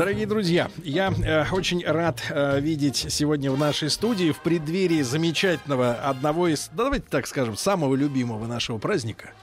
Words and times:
Дорогие 0.00 0.24
друзья, 0.24 0.70
я 0.82 1.12
э, 1.12 1.44
очень 1.52 1.84
рад 1.84 2.22
э, 2.30 2.58
видеть 2.58 3.04
сегодня 3.10 3.50
в 3.50 3.58
нашей 3.58 3.90
студии 3.90 4.32
в 4.32 4.40
преддверии 4.40 5.02
замечательного 5.02 5.92
одного 5.92 6.48
из, 6.48 6.70
да, 6.72 6.84
давайте 6.84 7.04
так 7.10 7.26
скажем, 7.26 7.54
самого 7.54 7.94
любимого 7.94 8.46
нашего 8.46 8.78
праздника 8.78 9.34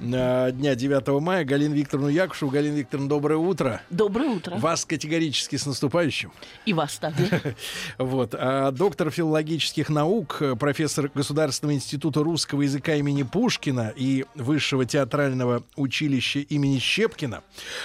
э, 0.00 0.50
дня 0.50 0.74
9 0.74 1.22
мая 1.22 1.44
Галину 1.44 1.76
Викторовну 1.76 2.08
Якушеву. 2.08 2.50
Галина 2.50 2.78
Викторовна, 2.78 3.08
доброе 3.08 3.36
утро. 3.36 3.82
Доброе 3.88 4.30
утро. 4.30 4.56
Вас 4.56 4.84
категорически 4.84 5.54
с 5.54 5.64
наступающим. 5.64 6.32
И 6.66 6.72
вас 6.72 6.98
также. 6.98 7.28
Вот. 7.98 8.34
А 8.36 8.72
доктор 8.72 9.12
филологических 9.12 9.90
наук, 9.90 10.42
профессор 10.58 11.08
Государственного 11.14 11.76
института 11.76 12.24
русского 12.24 12.62
языка 12.62 12.96
имени 12.96 13.22
Пушкина 13.22 13.92
и 13.94 14.24
Высшего 14.34 14.84
театрального 14.84 15.62
училища 15.76 16.40
имени 16.40 16.80
Щепкина. 16.80 17.42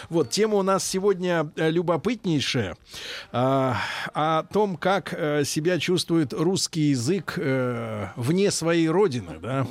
Вот. 0.09 0.31
Тема 0.31 0.55
у 0.55 0.63
нас 0.63 0.83
сегодня 0.83 1.51
э, 1.55 1.69
любопытнейшая. 2.15 2.75
а, 3.31 3.77
о 4.13 4.43
том, 4.43 4.77
как 4.77 5.13
э, 5.13 5.43
себя 5.43 5.79
чувствует 5.79 6.33
русский 6.33 6.89
язык 6.89 7.35
э, 7.37 8.07
вне 8.15 8.51
своей 8.51 8.87
родины. 8.89 9.39
Да? 9.41 9.67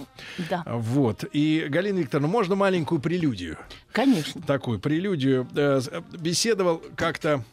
Да, 0.50 0.62
Вот. 0.66 1.24
И, 1.32 1.66
Галина 1.68 1.98
Викторовна, 1.98 2.28
можно 2.28 2.54
маленькую 2.54 3.00
прелюдию? 3.00 3.58
конечно. 3.92 4.42
такую 4.42 4.78
прелюдию. 4.78 5.48
Э, 5.54 5.80
Беседовал 6.18 6.82
как-то 6.96 7.44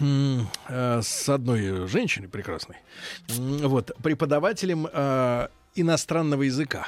э, 0.00 1.00
с 1.02 1.28
одной 1.28 1.86
женщиной 1.88 2.28
прекрасной, 2.28 2.76
вот, 3.28 3.92
преподавателем 4.02 4.88
э, 4.92 5.48
иностранного 5.74 6.42
языка. 6.42 6.86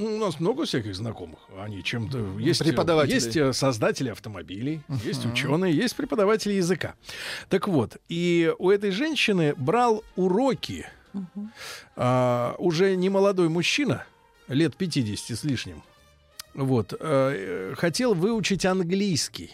Ну, 0.00 0.16
У 0.16 0.18
нас 0.18 0.40
много 0.40 0.64
всяких 0.64 0.94
знакомых. 0.94 1.38
Они 1.58 1.82
чем-то 1.82 2.38
есть. 2.38 2.60
э, 2.62 2.64
Преподаватели. 2.64 3.14
Есть 3.14 3.36
э, 3.36 3.52
создатели 3.52 4.08
автомобилей, 4.10 4.80
есть 5.04 5.26
ученые, 5.26 5.74
есть 5.76 5.94
преподаватели 5.96 6.54
языка. 6.54 6.94
Так 7.48 7.68
вот, 7.68 7.98
и 8.08 8.52
у 8.58 8.70
этой 8.70 8.90
женщины 8.92 9.54
брал 9.56 10.02
уроки 10.16 10.86
а, 11.96 12.54
уже 12.58 12.96
не 12.96 13.08
молодой 13.10 13.48
мужчина, 13.48 14.04
лет 14.48 14.76
50 14.76 15.36
с 15.38 15.44
лишним. 15.44 15.82
Вот, 16.54 16.94
э, 16.98 17.74
хотел 17.76 18.14
выучить 18.14 18.64
английский, 18.64 19.50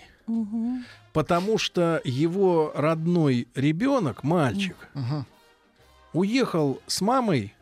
потому 1.13 1.59
что 1.59 2.01
его 2.05 2.73
родной 2.75 3.49
ребенок, 3.55 4.23
мальчик, 4.23 4.77
Ага. 4.95 5.27
уехал 6.13 6.81
с 6.87 7.01
мамой 7.01 7.55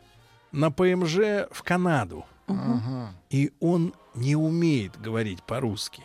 на 0.51 0.71
ПМЖ 0.71 1.47
в 1.51 1.63
Канаду, 1.63 2.25
Ага. 2.47 3.11
и 3.29 3.51
он 3.59 3.93
не 4.13 4.35
умеет 4.35 4.99
говорить 5.01 5.41
по-русски. 5.43 6.03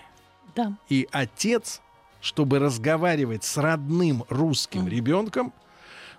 Да. 0.56 0.76
И 0.88 1.06
отец, 1.12 1.80
чтобы 2.20 2.58
разговаривать 2.58 3.44
с 3.44 3.56
родным 3.56 4.24
русским 4.28 4.82
Мгм. 4.82 4.88
ребенком, 4.88 5.52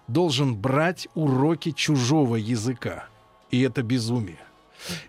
должен 0.08 0.56
брать 0.56 1.08
уроки 1.16 1.72
чужого 1.72 2.36
языка. 2.36 3.08
И 3.50 3.62
это 3.62 3.82
безумие. 3.84 4.40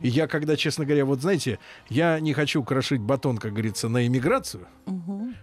И 0.01 0.09
я, 0.09 0.27
когда, 0.27 0.57
честно 0.57 0.85
говоря, 0.85 1.05
вот 1.05 1.21
знаете, 1.21 1.59
я 1.89 2.19
не 2.21 2.33
хочу 2.33 2.63
крошить 2.63 3.01
батон, 3.01 3.39
как 3.39 3.53
говорится, 3.53 3.89
на 3.89 4.07
иммиграцию, 4.07 4.67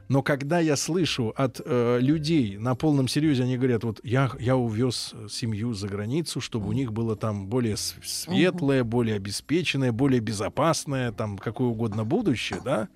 но 0.07 0.21
когда 0.21 0.59
я 0.59 0.75
слышу 0.75 1.33
от 1.35 1.61
э, 1.63 1.99
людей 2.01 2.57
на 2.57 2.75
полном 2.75 3.07
серьезе, 3.07 3.43
они 3.43 3.57
говорят, 3.57 3.83
вот 3.83 3.99
я, 4.03 4.31
я 4.39 4.55
увез 4.55 5.11
э, 5.13 5.27
семью 5.29 5.73
за 5.73 5.87
границу, 5.87 6.41
чтобы 6.41 6.69
у 6.69 6.73
них 6.73 6.91
было 6.93 7.15
там 7.15 7.47
более 7.47 7.77
светлое, 7.77 8.83
более 8.83 9.15
обеспеченное, 9.15 9.91
более 9.91 10.19
безопасное, 10.19 11.11
там 11.11 11.37
какое 11.37 11.67
угодно 11.67 12.05
будущее, 12.05 12.59
да, 12.63 12.89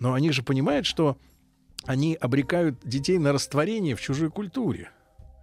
но 0.00 0.12
они 0.12 0.32
же 0.32 0.42
понимают, 0.42 0.86
что 0.86 1.16
они 1.86 2.14
обрекают 2.14 2.78
детей 2.84 3.18
на 3.18 3.32
растворение 3.32 3.94
в 3.94 4.00
чужой 4.00 4.30
культуре 4.30 4.90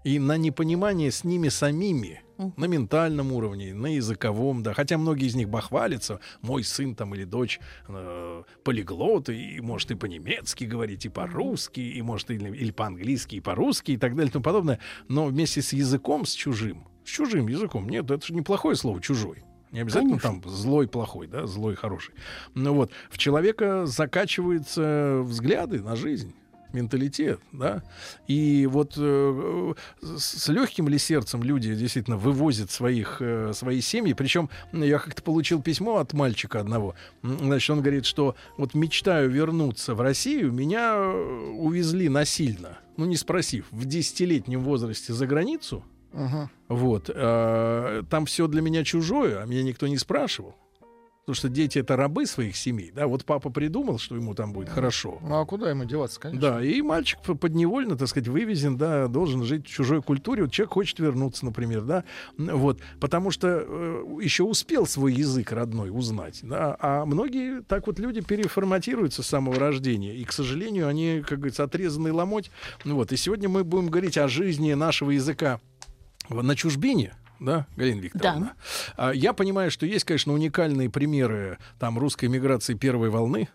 и 0.04 0.20
на 0.20 0.38
непонимание 0.38 1.12
с 1.12 1.24
ними 1.24 1.50
самими 1.50 2.22
на 2.58 2.66
ментальном 2.66 3.32
уровне, 3.32 3.74
на 3.74 3.96
языковом, 3.96 4.64
да. 4.64 4.74
Хотя 4.74 4.98
многие 4.98 5.28
из 5.28 5.36
них 5.36 5.50
бахвалятся, 5.50 6.20
мой 6.42 6.64
сын 6.64 6.96
там 6.96 7.14
или 7.14 7.24
дочь 7.24 7.60
э, 7.88 8.44
полиглот, 8.64 9.30
и 9.30 9.60
может 9.62 9.92
и 9.92 9.96
по-немецки 9.96 10.64
говорить, 10.64 11.06
и 11.06 11.10
по-русски, 11.10 11.82
и 11.82 12.02
может 12.02 12.32
или, 12.32 12.50
или 12.50 12.72
по-английски, 12.72 13.36
и 13.36 13.40
по-русски, 13.40 13.92
и 13.92 13.98
так 13.98 14.16
далее, 14.16 14.30
и 14.30 14.34
тому 14.34 14.44
подобное. 14.44 14.80
Но 15.08 15.26
вместе 15.26 15.62
с 15.62 15.74
языком, 15.74 16.26
с 16.26 16.34
чужим, 16.34 16.88
с 17.06 17.10
чужим 17.10 17.48
языком, 17.48 17.88
нет, 17.88 18.10
это 18.10 18.26
же 18.26 18.34
неплохое 18.34 18.76
слово, 18.76 19.02
чужой. 19.02 19.44
Не 19.72 19.82
обязательно 19.82 20.20
Конечно. 20.20 20.42
там 20.42 20.52
злой, 20.52 20.88
плохой, 20.88 21.28
да, 21.28 21.48
злой, 21.48 21.76
хороший. 21.76 22.14
Ну 22.56 22.74
вот, 22.74 22.92
в 23.10 23.18
человека 23.18 23.86
закачиваются 23.86 25.22
взгляды 25.24 25.82
на 25.82 25.96
жизнь 25.96 26.34
менталитет, 26.74 27.40
да, 27.52 27.84
и 28.28 28.68
вот 28.68 28.94
э, 28.98 29.74
с, 30.02 30.48
легким 30.50 30.88
ли 30.88 30.98
сердцем 30.98 31.44
люди 31.44 31.74
действительно 31.76 32.18
вывозят 32.18 32.72
своих 32.72 33.18
э, 33.22 33.52
свои 33.54 33.82
семьи, 33.82 34.14
причем 34.14 34.50
я 34.74 35.00
как-то 35.00 35.22
получил 35.22 35.62
письмо 35.62 35.98
от 35.98 36.14
мальчика 36.14 36.60
одного, 36.60 36.96
значит, 37.24 37.70
он 37.70 37.82
говорит, 37.82 38.06
что 38.06 38.36
вот 38.58 38.74
мечтаю 38.74 39.30
вернуться 39.30 39.96
в 39.96 40.02
Россию, 40.02 40.52
меня 40.52 40.94
э, 40.96 41.52
увезли 41.58 42.10
насильно, 42.10 42.78
ну 42.98 43.06
не 43.06 43.18
спросив, 43.18 43.66
в 43.72 43.86
десятилетнем 43.86 44.62
возрасте 44.64 45.14
за 45.14 45.28
границу, 45.28 45.84
Ага. 46.14 46.50
вот. 46.68 47.10
э, 47.14 48.04
там 48.10 48.26
все 48.26 48.48
для 48.48 48.62
меня 48.62 48.84
чужое, 48.84 49.42
а 49.42 49.46
меня 49.46 49.64
никто 49.64 49.88
не 49.88 49.98
спрашивал. 49.98 50.56
Потому 51.22 51.36
что 51.36 51.50
дети 51.50 51.78
это 51.78 51.96
рабы 51.96 52.26
своих 52.26 52.56
семей. 52.56 52.92
Да, 52.92 53.06
вот 53.06 53.26
папа 53.26 53.52
придумал, 53.52 54.00
что 54.00 54.16
ему 54.16 54.34
там 54.34 54.54
будет 54.54 54.70
хорошо. 54.70 55.20
Ну 55.22 55.40
а 55.40 55.46
куда 55.46 55.70
ему 55.70 55.86
деваться, 55.86 56.20
конечно? 56.20 56.42
Да, 56.42 56.64
и 56.64 56.82
мальчик 56.82 57.20
подневольно, 57.40 57.96
так 57.96 58.08
сказать, 58.08 58.28
вывезен, 58.28 58.76
да, 58.76 59.08
должен 59.08 59.44
жить 59.44 59.68
в 59.68 59.70
чужой 59.70 60.02
культуре. 60.02 60.44
Вот 60.44 60.52
человек 60.52 60.74
хочет 60.74 60.98
вернуться, 60.98 61.46
например, 61.46 61.84
да, 61.84 62.06
вот, 62.38 62.80
потому 63.00 63.30
что 63.30 63.64
э, 63.68 64.04
еще 64.20 64.44
успел 64.44 64.88
свой 64.88 65.14
язык 65.14 65.52
родной 65.52 65.92
узнать, 65.92 66.40
да, 66.42 66.76
а 66.80 67.06
многие 67.06 67.62
так 67.62 67.86
вот 67.86 68.00
люди 68.00 68.22
переформатируются 68.22 69.22
с 69.22 69.28
самого 69.28 69.60
рождения, 69.60 70.16
и, 70.16 70.24
к 70.24 70.32
сожалению, 70.32 70.88
они, 70.88 71.22
как 71.22 71.38
говорится, 71.38 71.64
отрезанный 71.64 72.12
ломоть. 72.12 72.50
Вот, 72.84 73.12
и 73.12 73.18
сегодня 73.18 73.48
мы 73.48 73.64
будем 73.64 73.90
говорить 73.90 74.18
о 74.18 74.28
жизни 74.28 74.74
нашего 74.74 75.12
языка 75.12 75.62
на 76.30 76.56
чужбине, 76.56 77.14
да, 77.42 77.66
Галина 77.76 78.00
Викторовна? 78.00 78.54
А, 78.96 79.12
Я 79.12 79.34
понимаю, 79.34 79.72
что 79.72 79.86
есть, 79.86 80.06
конечно, 80.06 80.32
уникальные 80.32 80.90
примеры 80.90 81.58
там 81.80 81.98
русской 82.00 82.28
миграции 82.28 82.76
первой 82.76 83.10
волны, 83.10 83.50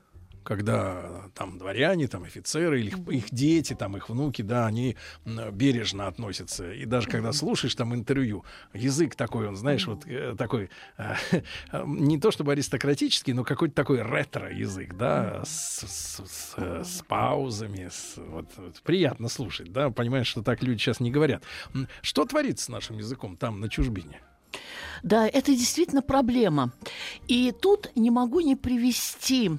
когда 0.46 1.24
там 1.34 1.58
дворяне, 1.58 2.06
там 2.06 2.22
офицеры, 2.22 2.80
или 2.80 2.88
их, 2.88 2.98
их 3.08 3.30
дети, 3.30 3.74
там 3.74 3.96
их 3.96 4.08
внуки, 4.08 4.42
да, 4.42 4.66
они 4.66 4.96
бережно 5.52 6.06
относятся. 6.06 6.72
И 6.72 6.84
даже 6.84 7.08
когда 7.08 7.32
слушаешь 7.32 7.74
там 7.74 7.94
интервью, 7.94 8.44
язык 8.72 9.16
такой, 9.16 9.48
он, 9.48 9.56
знаешь, 9.56 9.86
вот 9.86 10.06
э, 10.06 10.34
такой, 10.38 10.70
э, 10.98 11.14
не 11.84 12.18
то 12.20 12.30
чтобы 12.30 12.52
аристократический, 12.52 13.32
но 13.32 13.42
какой-то 13.44 13.74
такой 13.74 14.02
ретро-язык, 14.02 14.94
да, 14.96 15.42
с, 15.44 15.80
с- 15.86 16.24
с, 16.24 16.54
э, 16.56 16.82
с 16.84 17.02
паузами, 17.06 17.88
с- 17.90 18.14
вот, 18.16 18.46
вот 18.56 18.80
приятно 18.82 19.28
слушать, 19.28 19.72
да, 19.72 19.90
понимаешь, 19.90 20.28
что 20.28 20.42
так 20.42 20.62
люди 20.62 20.78
сейчас 20.80 21.00
не 21.00 21.10
говорят. 21.10 21.42
Что 22.02 22.24
творится 22.24 22.66
с 22.66 22.68
нашим 22.68 22.98
языком 22.98 23.36
там, 23.36 23.60
на 23.60 23.68
чужбине? 23.68 24.20
Да, 25.02 25.26
это 25.28 25.52
действительно 25.52 26.02
проблема. 26.02 26.72
И 27.28 27.52
тут 27.52 27.90
не 27.94 28.10
могу 28.10 28.40
не 28.40 28.56
привести 28.56 29.52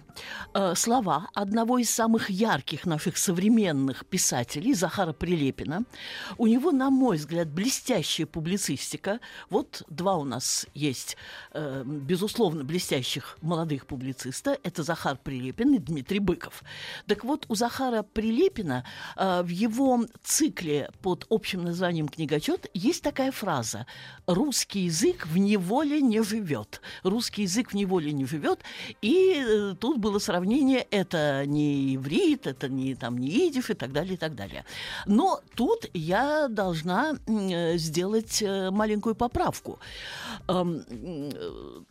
э, 0.53 0.75
слова 0.75 1.29
одного 1.33 1.77
из 1.77 1.89
самых 1.89 2.29
ярких 2.29 2.85
наших 2.85 3.17
современных 3.17 4.05
писателей, 4.05 4.73
Захара 4.73 5.13
Прилепина. 5.13 5.85
У 6.37 6.47
него, 6.47 6.71
на 6.71 6.89
мой 6.89 7.17
взгляд, 7.17 7.47
блестящая 7.47 8.27
публицистика. 8.27 9.19
Вот 9.49 9.83
два 9.89 10.15
у 10.15 10.23
нас 10.23 10.67
есть, 10.73 11.15
э, 11.53 11.83
безусловно, 11.85 12.63
блестящих 12.63 13.37
молодых 13.41 13.85
публициста. 13.85 14.57
Это 14.63 14.83
Захар 14.83 15.17
Прилепин 15.17 15.75
и 15.75 15.77
Дмитрий 15.77 16.19
Быков. 16.19 16.63
Так 17.05 17.23
вот, 17.23 17.45
у 17.47 17.55
Захара 17.55 18.03
Прилепина 18.03 18.83
э, 19.15 19.43
в 19.43 19.47
его 19.49 20.05
цикле 20.23 20.89
под 21.01 21.25
общим 21.29 21.63
названием 21.63 22.09
«Книгочет» 22.09 22.69
есть 22.73 23.03
такая 23.03 23.31
фраза 23.31 23.85
«Русский 24.25 24.86
язык 24.87 25.27
в 25.27 25.37
неволе 25.37 26.01
не 26.01 26.23
живет. 26.23 26.81
Русский 27.03 27.43
язык 27.43 27.71
в 27.71 27.75
неволе 27.75 28.11
не 28.11 28.25
живет. 28.25 28.59
И 29.01 29.35
э, 29.35 29.75
тут 29.79 29.97
было 29.97 30.19
сравнение, 30.19 30.87
это 30.91 31.45
не 31.45 31.95
иврит, 31.95 32.47
это 32.47 32.69
не, 32.69 32.95
там, 32.95 33.17
не 33.17 33.47
идиш 33.47 33.69
и 33.69 33.73
так 33.73 33.91
далее, 33.91 34.13
и 34.13 34.17
так 34.17 34.35
далее. 34.35 34.63
Но 35.05 35.39
тут 35.55 35.89
я 35.93 36.47
должна 36.47 37.13
э, 37.27 37.77
сделать 37.77 38.41
э, 38.41 38.71
маленькую 38.71 39.15
поправку. 39.15 39.79
Эм, 40.47 40.83
э, 40.89 41.81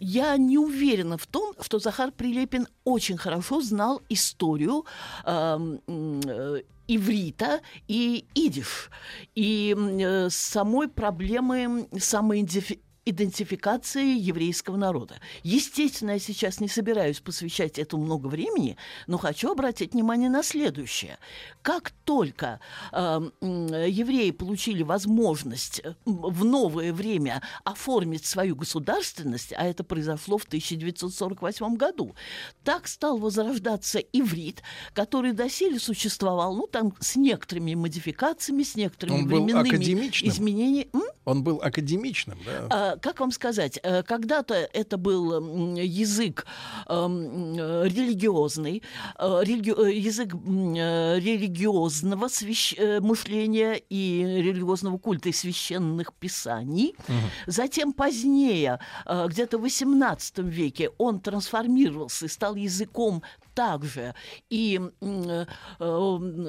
я 0.00 0.36
не 0.36 0.58
уверена 0.58 1.16
в 1.16 1.26
том, 1.26 1.54
что 1.60 1.78
Захар 1.78 2.10
Прилепин 2.10 2.66
очень 2.84 3.16
хорошо 3.16 3.60
знал 3.60 4.02
историю 4.10 4.84
эм, 5.24 5.80
э, 5.86 6.62
иврита 6.96 7.60
и 7.88 8.26
идиш, 8.34 8.90
и 9.34 9.74
э, 9.76 10.28
самой 10.30 10.88
проблемы 10.88 11.88
самоидентификации 11.98 12.91
идентификации 13.04 14.18
еврейского 14.18 14.76
народа. 14.76 15.16
Естественно, 15.42 16.12
я 16.12 16.18
сейчас 16.18 16.60
не 16.60 16.68
собираюсь 16.68 17.20
посвящать 17.20 17.78
этому 17.78 18.04
много 18.04 18.28
времени, 18.28 18.76
но 19.06 19.18
хочу 19.18 19.50
обратить 19.50 19.94
внимание 19.94 20.30
на 20.30 20.42
следующее. 20.42 21.18
Как 21.62 21.92
только 22.04 22.60
э, 22.92 23.20
евреи 23.40 24.30
получили 24.30 24.82
возможность 24.82 25.80
э, 25.84 25.94
в 26.04 26.44
новое 26.44 26.92
время 26.92 27.42
оформить 27.64 28.24
свою 28.24 28.54
государственность, 28.54 29.52
а 29.56 29.64
это 29.64 29.84
произошло 29.84 30.38
в 30.38 30.44
1948 30.44 31.76
году, 31.76 32.14
так 32.64 32.86
стал 32.86 33.18
возрождаться 33.18 33.98
иврит, 33.98 34.62
который 34.94 35.32
доселе 35.32 35.78
существовал, 35.78 36.54
ну, 36.56 36.66
там, 36.66 36.94
с 37.00 37.16
некоторыми 37.16 37.74
модификациями, 37.74 38.62
с 38.62 38.76
некоторыми 38.76 39.22
Он 39.22 39.26
временными 39.26 40.10
изменениями. 40.22 41.02
Он 41.24 41.42
был 41.42 41.60
академичным, 41.62 42.38
да? 42.44 42.66
А, 42.70 42.91
как 43.00 43.20
вам 43.20 43.30
сказать, 43.30 43.78
э, 43.82 44.02
когда-то 44.02 44.54
это 44.54 44.96
был 44.96 45.76
язык 45.76 46.46
религиозный, 46.88 48.82
э, 49.18 49.40
религи... 49.42 49.70
язык 49.70 50.34
религиозного 51.22 52.28
свящ... 52.28 52.74
Э, 52.78 53.00
мышления 53.00 53.74
и 53.74 54.24
религиозного 54.24 54.98
культа 54.98 55.28
и 55.28 55.32
священных 55.32 56.12
писаний. 56.14 56.94
Угу. 57.08 57.16
Затем 57.46 57.92
позднее, 57.92 58.78
где-то 59.06 59.58
в 59.58 59.64
XVIII 59.64 60.42
веке, 60.48 60.90
он 60.98 61.20
трансформировался 61.20 62.26
и 62.26 62.28
стал 62.28 62.54
языком 62.56 63.22
также 63.54 64.14
и, 64.50 64.80
э, 65.00 65.44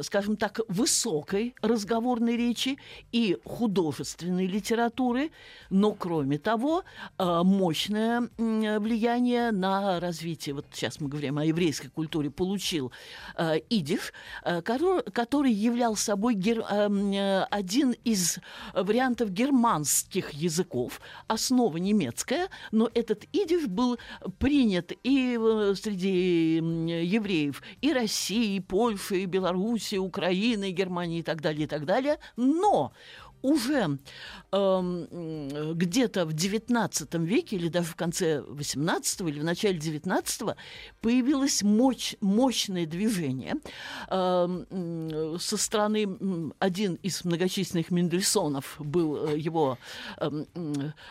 скажем 0.03 0.37
так, 0.37 0.59
высокой 0.67 1.55
разговорной 1.61 2.37
речи 2.37 2.77
и 3.11 3.37
художественной 3.43 4.47
литературы, 4.47 5.31
но, 5.69 5.93
кроме 5.93 6.37
того, 6.37 6.83
э, 7.17 7.41
мощное 7.43 8.29
влияние 8.37 9.51
на 9.51 9.99
развитие, 9.99 10.55
вот 10.55 10.65
сейчас 10.71 10.99
мы 10.99 11.09
говорим 11.09 11.37
о 11.37 11.45
еврейской 11.45 11.89
культуре, 11.89 12.29
получил 12.29 12.91
э, 13.37 13.59
идиш, 13.69 14.13
который 14.63 15.51
являл 15.51 15.95
собой 15.95 16.33
один 16.33 17.91
из 18.03 18.39
вариантов 18.73 19.29
германских 19.31 20.31
языков, 20.31 20.99
основа 21.27 21.77
немецкая, 21.77 22.49
но 22.71 22.89
этот 22.93 23.25
идиш 23.31 23.67
был 23.67 23.97
принят 24.39 24.91
и 25.03 25.37
среди 25.75 26.61
евреев 27.01 27.61
и 27.81 27.93
России, 27.93 28.55
и 28.55 28.59
Польши, 28.59 29.23
и 29.23 29.25
Белоруссии, 29.25 29.97
Украины, 29.97 30.69
и 30.69 30.73
Германии 30.73 31.19
и 31.19 31.23
так 31.23 31.41
далее, 31.41 31.63
и 31.63 31.67
так 31.67 31.85
далее. 31.85 32.19
Но 32.35 32.93
уже 33.43 33.99
э, 34.51 35.73
где-то 35.75 36.25
в 36.25 36.33
XIX 36.33 37.25
веке 37.25 37.57
или 37.57 37.67
даже 37.67 37.87
в 37.87 37.95
конце 37.95 38.39
XVIII 38.39 39.29
или 39.29 39.39
в 39.39 39.43
начале 39.43 39.77
XIX 39.77 40.55
появилось 41.01 41.61
мощь, 41.61 42.15
мощное 42.21 42.85
движение 42.87 43.55
э, 44.09 45.37
со 45.39 45.57
стороны 45.57 46.53
один 46.59 46.95
из 46.95 47.23
многочисленных 47.25 47.91
Мендельсонов 47.91 48.75
был 48.79 49.27
э, 49.27 49.37
его, 49.37 49.77
э, 50.17 50.45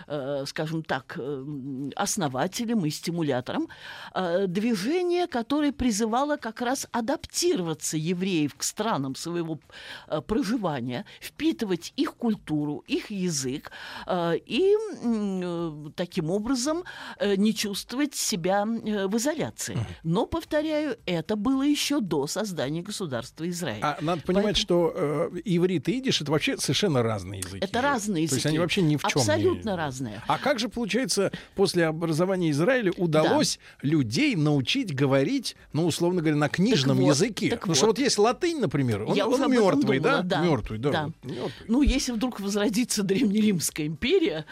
э, 0.09 0.45
скажем 0.47 0.83
так, 0.83 1.17
э, 1.19 1.91
основателем 1.97 2.87
и 2.87 2.91
стимулятором 2.91 3.69
э, 4.15 4.47
движение, 4.47 5.27
которое 5.27 5.73
призывало 5.73 6.37
как 6.37 6.63
раз 6.63 6.89
адаптироваться 6.93 7.97
евреев 7.97 8.55
к 8.55 8.63
странам 8.63 9.15
своего 9.15 9.61
э, 10.09 10.23
проживания, 10.23 11.05
впитывать 11.21 11.93
их 11.97 12.15
культуру, 12.23 12.85
их 12.87 13.11
язык, 13.11 13.73
э, 14.07 14.35
и 14.47 14.77
э, 15.03 15.91
таким 15.97 16.31
образом 16.31 16.85
э, 17.19 17.35
не 17.35 17.53
чувствовать 17.53 18.15
себя 18.15 18.65
в 18.65 19.17
изоляции. 19.17 19.77
Но, 20.05 20.27
повторяю, 20.27 20.97
это 21.05 21.35
было 21.35 21.65
еще 21.65 22.01
до 22.01 22.29
создания 22.29 22.83
государства 22.83 23.49
Израиль. 23.49 23.83
А 23.83 23.99
надо 24.01 24.23
понимать, 24.23 24.55
Поэтому... 24.55 24.91
что 24.91 25.31
э, 25.35 25.41
иврит 25.45 25.89
и 25.89 25.99
идиш 25.99 26.21
это 26.21 26.31
вообще 26.31 26.57
совершенно 26.59 27.03
разные 27.03 27.41
языки. 27.41 27.65
Это 27.65 27.81
разные 27.81 28.23
языки. 28.23 28.31
То 28.31 28.37
есть 28.37 28.47
они 28.47 28.59
вообще 28.61 28.83
ни 28.83 28.97
в 28.97 29.03
чем 29.03 29.21
Абсолютно 29.21 29.71
не... 29.71 29.77
разные. 29.77 30.23
А 30.29 30.39
как 30.39 30.61
же, 30.61 30.69
получается, 30.69 31.33
после 31.57 31.87
образования 31.87 32.51
Израиля 32.51 32.93
удалось 32.97 33.59
да. 33.83 33.89
людей 33.89 34.37
научить 34.37 34.95
говорить, 34.95 35.57
ну, 35.73 35.87
условно 35.87 36.21
говоря, 36.21 36.37
на 36.37 36.49
книжном 36.49 36.99
так 36.99 37.07
языке? 37.07 37.51
Так 37.51 37.61
Потому 37.63 37.73
вот. 37.73 37.79
что 37.79 37.87
вот 37.89 37.99
есть 37.99 38.19
латынь, 38.19 38.61
например, 38.61 39.03
он, 39.03 39.17
Я 39.17 39.27
он 39.27 39.41
мертвый, 39.51 39.99
думала, 39.99 40.23
да? 40.23 40.37
да? 40.37 40.47
Мертвый, 40.47 40.79
да. 40.79 40.91
да. 40.91 41.05
Вот, 41.05 41.25
мертвый. 41.25 41.67
Ну, 41.67 41.83
если 41.83 42.12
вдруг 42.13 42.41
возродится 42.41 43.03
Древнеримская 43.03 43.87
империя, 43.87 44.47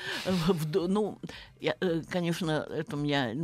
ну, 0.72 1.18
я, 1.60 1.76
э, 1.80 2.02
конечно, 2.10 2.66
это 2.70 2.96
у 2.96 2.98
меня 2.98 3.34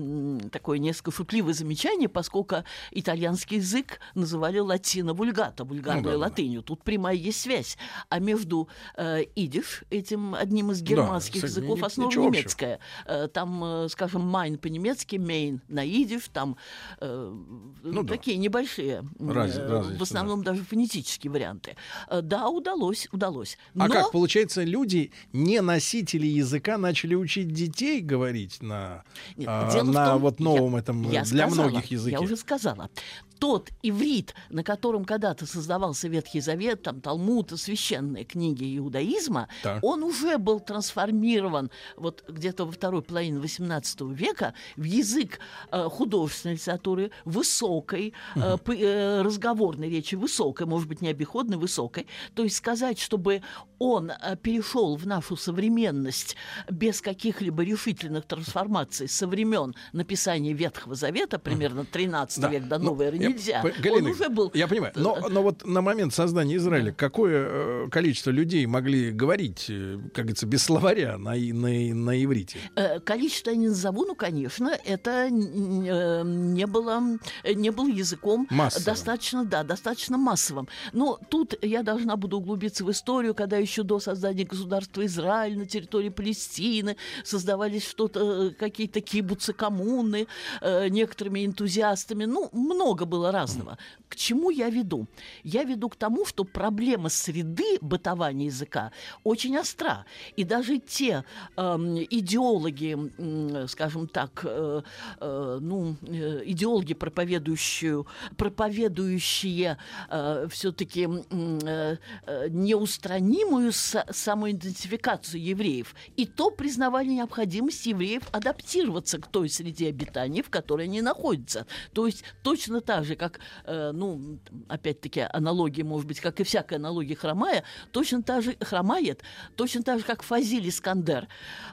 такое 0.50 0.78
несколько 0.78 1.10
шутливое 1.10 1.52
замечание, 1.52 2.08
поскольку 2.08 2.56
итальянский 2.90 3.58
язык 3.58 4.00
называли 4.14 4.58
latino 4.58 5.12
vulgata, 5.12 5.64
вульгарной 5.64 6.02
ну, 6.02 6.10
да, 6.10 6.18
латынью. 6.18 6.62
Тут 6.62 6.82
прямая 6.82 7.14
есть 7.14 7.40
связь. 7.40 7.76
А 8.08 8.18
между 8.18 8.68
э, 8.96 9.24
идиш, 9.34 9.84
этим 9.90 10.34
одним 10.34 10.72
из 10.72 10.82
германских 10.82 11.42
да, 11.42 11.46
языков, 11.46 11.82
основа 11.82 12.10
немецкая. 12.10 12.80
Э, 13.04 13.28
там, 13.28 13.62
э, 13.62 13.88
скажем, 13.90 14.22
mein 14.22 14.56
по-немецки, 14.56 15.16
мейн 15.16 15.60
на 15.68 15.84
идиш, 15.84 16.28
там 16.32 16.56
э, 17.00 17.34
ну, 17.82 18.04
такие 18.04 18.38
да. 18.38 18.42
небольшие, 18.42 19.04
Раз, 19.18 19.56
э, 19.56 19.96
в 19.98 20.02
основном 20.02 20.42
да. 20.42 20.52
даже 20.52 20.64
фонетические 20.64 21.30
варианты. 21.30 21.76
Э, 22.08 22.22
да, 22.22 22.48
удалось, 22.48 23.08
удалось. 23.12 23.58
А 23.78 23.88
Но... 23.88 23.94
как, 23.94 24.05
получается, 24.12 24.64
люди, 24.64 25.12
не 25.32 25.60
носители 25.60 26.26
языка, 26.26 26.78
начали 26.78 27.14
учить 27.14 27.48
детей 27.52 28.00
говорить 28.00 28.62
на, 28.62 29.04
Нет, 29.36 29.48
а, 29.48 29.82
на 29.84 30.06
том, 30.12 30.22
вот 30.22 30.40
новом 30.40 30.74
я, 30.74 30.78
этом 30.78 31.02
я 31.10 31.22
для 31.22 31.46
сказала, 31.46 31.68
многих 31.68 31.90
языке? 31.90 32.16
Я 32.16 32.20
уже 32.20 32.36
сказала. 32.36 32.90
Тот 33.38 33.70
иврит, 33.82 34.34
на 34.50 34.64
котором 34.64 35.04
когда-то 35.04 35.46
создавался 35.46 36.08
Ветхий 36.08 36.40
Завет, 36.40 36.82
там 36.82 37.00
Талмуд, 37.00 37.52
священные 37.58 38.24
книги 38.24 38.76
иудаизма, 38.78 39.48
так. 39.62 39.82
он 39.82 40.02
уже 40.02 40.38
был 40.38 40.60
трансформирован 40.60 41.70
вот 41.96 42.24
где-то 42.28 42.64
во 42.64 42.72
второй 42.72 43.02
половине 43.02 43.38
XVIII 43.38 44.14
века 44.14 44.54
в 44.76 44.84
язык 44.84 45.38
э, 45.70 45.88
художественной 45.88 46.54
литературы, 46.54 47.10
высокой, 47.24 48.14
э, 48.34 48.56
э, 48.66 49.22
разговорной 49.22 49.90
речи, 49.90 50.14
высокой, 50.14 50.66
может 50.66 50.88
быть, 50.88 51.02
не 51.02 51.08
обиходной, 51.08 51.58
высокой. 51.58 52.06
То 52.34 52.42
есть 52.42 52.56
сказать, 52.56 52.98
чтобы 52.98 53.42
он 53.78 54.10
э, 54.10 54.36
перешел 54.36 54.96
в 54.96 55.06
нашу 55.06 55.36
современность 55.36 56.36
без 56.70 57.00
каких-либо 57.00 57.62
решительных 57.62 58.24
трансформаций 58.26 59.08
со 59.08 59.26
времен 59.26 59.74
написания 59.92 60.52
Ветхого 60.52 60.94
Завета, 60.94 61.38
примерно 61.38 61.84
13 61.84 62.40
да. 62.40 62.48
век 62.48 62.66
до 62.66 62.78
новой 62.78 63.06
эры, 63.06 63.18
нельзя. 63.30 63.62
Я, 63.62 63.82
Галина, 63.82 64.08
он 64.08 64.14
уже 64.14 64.28
был... 64.28 64.50
Я 64.54 64.68
понимаю, 64.68 64.92
но, 64.96 65.28
но 65.28 65.42
вот 65.42 65.64
на 65.64 65.80
момент 65.80 66.14
создания 66.14 66.56
Израиля 66.56 66.92
какое 66.92 67.46
э, 67.48 67.88
количество 67.90 68.30
людей 68.30 68.66
могли 68.66 69.10
говорить, 69.10 69.66
э, 69.68 69.98
как 70.12 70.24
говорится, 70.24 70.46
без 70.46 70.62
словаря 70.62 71.18
на, 71.18 71.34
на, 71.34 71.94
на 71.94 72.24
иврите? 72.24 72.58
Э, 72.74 73.00
количество 73.00 73.50
я 73.50 73.56
не 73.56 73.68
назову, 73.68 74.04
но, 74.04 74.14
конечно, 74.14 74.76
это 74.84 75.30
не 75.30 76.66
было, 76.66 77.02
не 77.44 77.70
был 77.70 77.86
языком 77.86 78.46
массовым. 78.50 78.84
достаточно, 78.84 79.44
да, 79.44 79.62
достаточно 79.62 80.18
массовым. 80.18 80.68
Но 80.92 81.18
тут 81.30 81.54
я 81.62 81.82
должна 81.82 82.16
буду 82.16 82.38
углубиться 82.38 82.84
в 82.84 82.90
историю, 82.90 83.34
когда 83.34 83.56
еще 83.56 83.82
до 83.82 83.98
создания 83.98 84.44
государства 84.44 85.04
Израиль 85.06 85.58
на 85.58 85.66
территории 85.66 86.08
Палестины 86.08 86.96
создавались 87.24 87.86
что-то, 87.86 88.52
какие-то 88.58 89.00
кибуцы, 89.00 89.52
коммуны, 89.52 90.26
некоторыми 90.62 91.44
энтузиастами. 91.46 92.24
Ну, 92.24 92.48
много 92.52 93.04
было 93.04 93.15
было 93.16 93.32
разного. 93.32 93.78
К 94.08 94.16
чему 94.16 94.50
я 94.50 94.68
веду? 94.70 95.06
Я 95.42 95.64
веду 95.64 95.88
к 95.88 95.96
тому, 95.96 96.26
что 96.26 96.44
проблема 96.44 97.08
среды 97.08 97.78
бытования 97.80 98.46
языка 98.46 98.92
очень 99.24 99.58
остра. 99.58 100.04
И 100.36 100.44
даже 100.44 100.78
те 100.78 101.24
э, 101.56 101.62
идеологи, 102.10 102.96
э, 103.18 103.66
скажем 103.68 104.06
так, 104.06 104.44
э, 104.44 104.82
э, 105.20 105.58
ну, 105.60 105.96
э, 106.02 106.42
идеологи, 106.44 106.94
проповедующие, 106.94 108.04
проповедующие 108.36 109.78
э, 110.10 110.46
все-таки 110.50 111.08
э, 111.08 111.96
э, 112.26 112.48
неустранимую 112.50 113.72
самоидентификацию 113.72 115.42
евреев, 115.42 115.94
и 116.16 116.26
то 116.26 116.50
признавали 116.50 117.08
необходимость 117.08 117.86
евреев 117.86 118.22
адаптироваться 118.32 119.18
к 119.18 119.26
той 119.26 119.48
среде 119.48 119.88
обитания, 119.88 120.42
в 120.42 120.50
которой 120.50 120.84
они 120.84 121.00
находятся. 121.00 121.66
То 121.92 122.06
есть 122.06 122.24
точно 122.42 122.80
так 122.80 123.05
же, 123.06 123.16
как 123.16 123.40
э, 123.64 123.92
ну, 123.92 124.38
опять-таки, 124.68 125.26
аналогия, 125.32 125.84
может 125.84 126.06
быть, 126.06 126.20
как 126.20 126.40
и 126.40 126.44
всякая 126.44 126.76
аналогия 126.76 127.16
хромая, 127.16 127.64
точно 127.92 128.22
так 128.22 128.42
же 128.42 128.56
хромает, 128.60 129.22
точно 129.56 129.82
так 129.82 129.98
же, 129.98 130.04
как 130.04 130.22
Фазиль 130.22 130.68
Искандер 130.68 131.28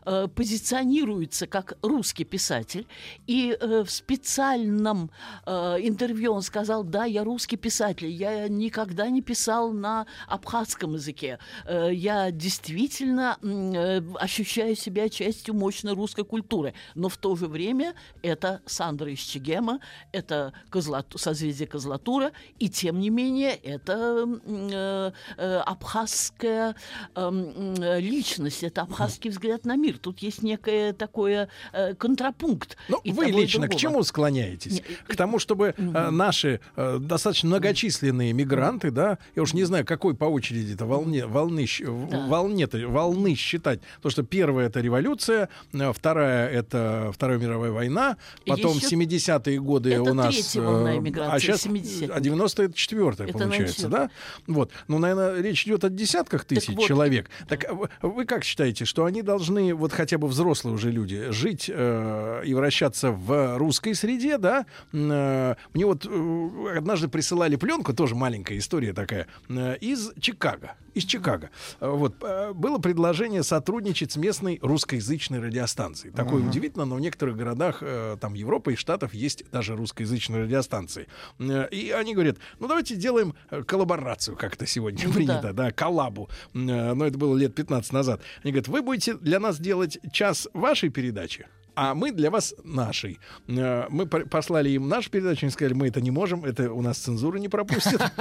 э, 0.06 0.28
позиционируется 0.28 1.48
как 1.48 1.78
русский 1.82 2.24
писатель, 2.24 2.88
и 3.28 3.58
э, 3.60 3.84
в 3.84 3.92
специальном 3.92 5.12
э, 5.46 5.52
интервью 5.82 6.34
он 6.34 6.42
сказал, 6.42 6.84
да, 6.84 7.06
я 7.06 7.24
русский 7.24 7.58
писатель, 7.58 8.10
я 8.10 8.48
никогда 8.48 9.10
не 9.10 9.22
писал 9.22 9.72
на 9.72 10.06
абхазском 10.28 10.94
языке, 10.94 11.40
э, 11.66 11.90
я 11.94 12.32
действительно 12.32 13.38
э, 13.42 14.02
ощущаю 14.20 14.76
себя 14.76 15.10
частью 15.10 15.56
мощной 15.56 15.94
русской 15.94 16.26
культуры, 16.26 16.74
но 16.96 17.10
в 17.10 17.18
то 17.18 17.36
же 17.36 17.48
время 17.48 17.94
это 18.22 18.62
Сандра 18.66 19.12
из 19.12 19.20
Чегема, 19.20 19.80
это 20.12 20.54
козлот, 20.70 21.08
созвездие 21.24 21.68
Козлатура, 21.68 22.32
и 22.60 22.70
тем 22.70 23.00
не 23.00 23.10
менее 23.10 23.56
это 23.56 24.28
э, 24.46 25.12
э, 25.38 25.58
абхазская 25.66 26.76
э, 27.16 28.00
личность, 28.00 28.64
это 28.64 28.82
абхазский 28.82 29.30
взгляд 29.30 29.66
на 29.66 29.76
мир. 29.76 29.98
Тут 29.98 30.20
есть 30.20 30.44
некое 30.44 30.94
такое 30.94 31.50
э, 31.72 31.96
контрапункт. 31.96 32.78
Ну, 32.90 33.02
вы 33.06 33.26
лично 33.26 33.68
к 33.68 33.76
чему 33.76 34.04
склоняетесь? 34.04 34.74
Не, 34.74 34.84
к 35.08 35.16
тому, 35.16 35.40
чтобы 35.40 35.74
э, 35.78 36.10
наши 36.10 36.60
э, 36.76 36.98
достаточно 37.00 37.50
многочисленные 37.50 38.34
мигранты, 38.34 38.92
да, 38.92 39.18
я 39.36 39.44
уж 39.44 39.54
не 39.54 39.64
знаю, 39.64 39.86
какой 39.86 40.16
по 40.16 40.26
очереди 40.26 40.74
это 40.74 40.86
волне, 40.86 41.26
волны, 41.26 41.66
да. 42.10 42.28
волне, 42.28 42.68
волны 42.68 43.36
считать. 43.36 43.80
То, 44.02 44.10
что 44.10 44.24
первая 44.24 44.68
это 44.68 44.82
революция, 44.82 45.50
э, 45.72 45.94
вторая 45.94 46.50
это 46.50 47.12
Вторая 47.14 47.38
мировая 47.40 47.72
война, 47.72 48.18
потом 48.46 48.78
70-е 48.78 49.60
годы 49.60 49.94
это 49.94 50.12
у 50.12 50.14
нас... 50.14 50.56
Волна 50.56 50.96
иммиграции, 51.14 51.36
а 51.36 51.40
сейчас 51.40 51.62
70 51.62 52.10
а 52.12 52.20
90 52.20 52.64
это 52.64 52.74
четвертое, 52.74 53.28
получается, 53.28 53.88
да? 53.88 54.10
Вот. 54.48 54.72
Ну, 54.88 55.00
наверное, 55.00 55.42
речь 55.42 55.66
идет 55.66 55.84
о 55.84 55.90
десятках 55.90 56.46
тысяч 56.46 56.68
так 56.68 56.76
вот. 56.76 56.88
человек. 56.88 57.30
Так 57.48 57.66
вы 58.02 58.26
как 58.26 58.44
считаете, 58.44 58.86
что 58.86 59.06
они 59.06 59.22
должны, 59.22 59.74
вот 59.74 59.92
хотя 59.92 60.18
бы 60.18 60.28
взрослые 60.28 60.76
уже 60.76 60.92
люди, 60.92 61.32
жить 61.32 61.70
э, 61.74 62.44
и 62.46 62.54
вращаться 62.54 63.12
в 63.12 63.58
русской 63.58 63.94
среде, 63.96 64.38
да? 64.38 64.66
Э, 64.92 65.56
мне 65.74 65.86
вот 65.86 66.06
э, 66.06 66.78
однажды 66.78 67.08
присылали 67.08 67.56
пленку, 67.56 67.94
тоже 67.94 68.16
маленькая 68.16 68.58
история 68.58 68.94
такая, 68.94 69.28
э, 69.50 69.78
из 69.78 70.12
Чикаго. 70.20 70.76
Из 70.94 71.06
Чикаго. 71.06 71.50
Вот. 71.80 72.16
Э, 72.22 72.54
было 72.54 72.78
предложение 72.78 73.44
сотрудничать 73.44 74.12
с 74.12 74.16
местной 74.16 74.60
русскоязычной 74.62 75.40
радиостанцией. 75.40 76.14
Такое 76.14 76.42
uh-huh. 76.42 76.50
удивительно, 76.50 76.86
но 76.86 76.96
в 76.96 77.00
некоторых 77.00 77.36
городах 77.36 77.80
э, 77.82 78.18
там 78.20 78.36
Европы 78.36 78.74
и 78.74 78.76
Штатов 78.76 79.14
есть 79.14 79.44
даже 79.52 79.76
русскоязычные 79.76 80.44
радиостанции. 80.44 81.03
Э, 81.40 81.68
и 81.70 81.92
они 81.92 82.14
говорят, 82.14 82.38
ну 82.60 82.68
давайте 82.68 82.96
сделаем 82.96 83.36
э, 83.50 83.64
коллаборацию, 83.64 84.38
как 84.38 84.56
это 84.56 84.66
сегодня 84.66 85.08
ну, 85.08 85.14
принято, 85.14 85.42
да, 85.42 85.54
да 85.54 85.72
коллабу. 85.72 86.30
Э, 86.54 86.94
но 86.94 87.06
это 87.06 87.18
было 87.18 87.36
лет 87.38 87.56
15 87.56 87.94
назад. 87.94 88.22
Они 88.44 88.52
говорят, 88.52 88.68
вы 88.68 88.82
будете 88.82 89.16
для 89.16 89.40
нас 89.40 89.60
делать 89.60 90.00
час 90.12 90.48
вашей 90.54 90.90
передачи, 90.90 91.48
а 91.76 91.96
мы 91.96 92.12
для 92.12 92.30
вас 92.30 92.54
нашей. 92.64 93.20
Мы 93.48 94.06
послали 94.06 94.70
им 94.70 94.88
нашу 94.88 95.10
передачу, 95.10 95.46
они 95.46 95.52
сказали, 95.52 95.74
мы 95.74 95.88
это 95.88 96.02
не 96.02 96.12
можем, 96.12 96.46
это 96.46 96.72
у 96.72 96.82
нас 96.82 96.98
цензура 96.98 97.38
не 97.38 97.50
пропустит. 97.50 98.02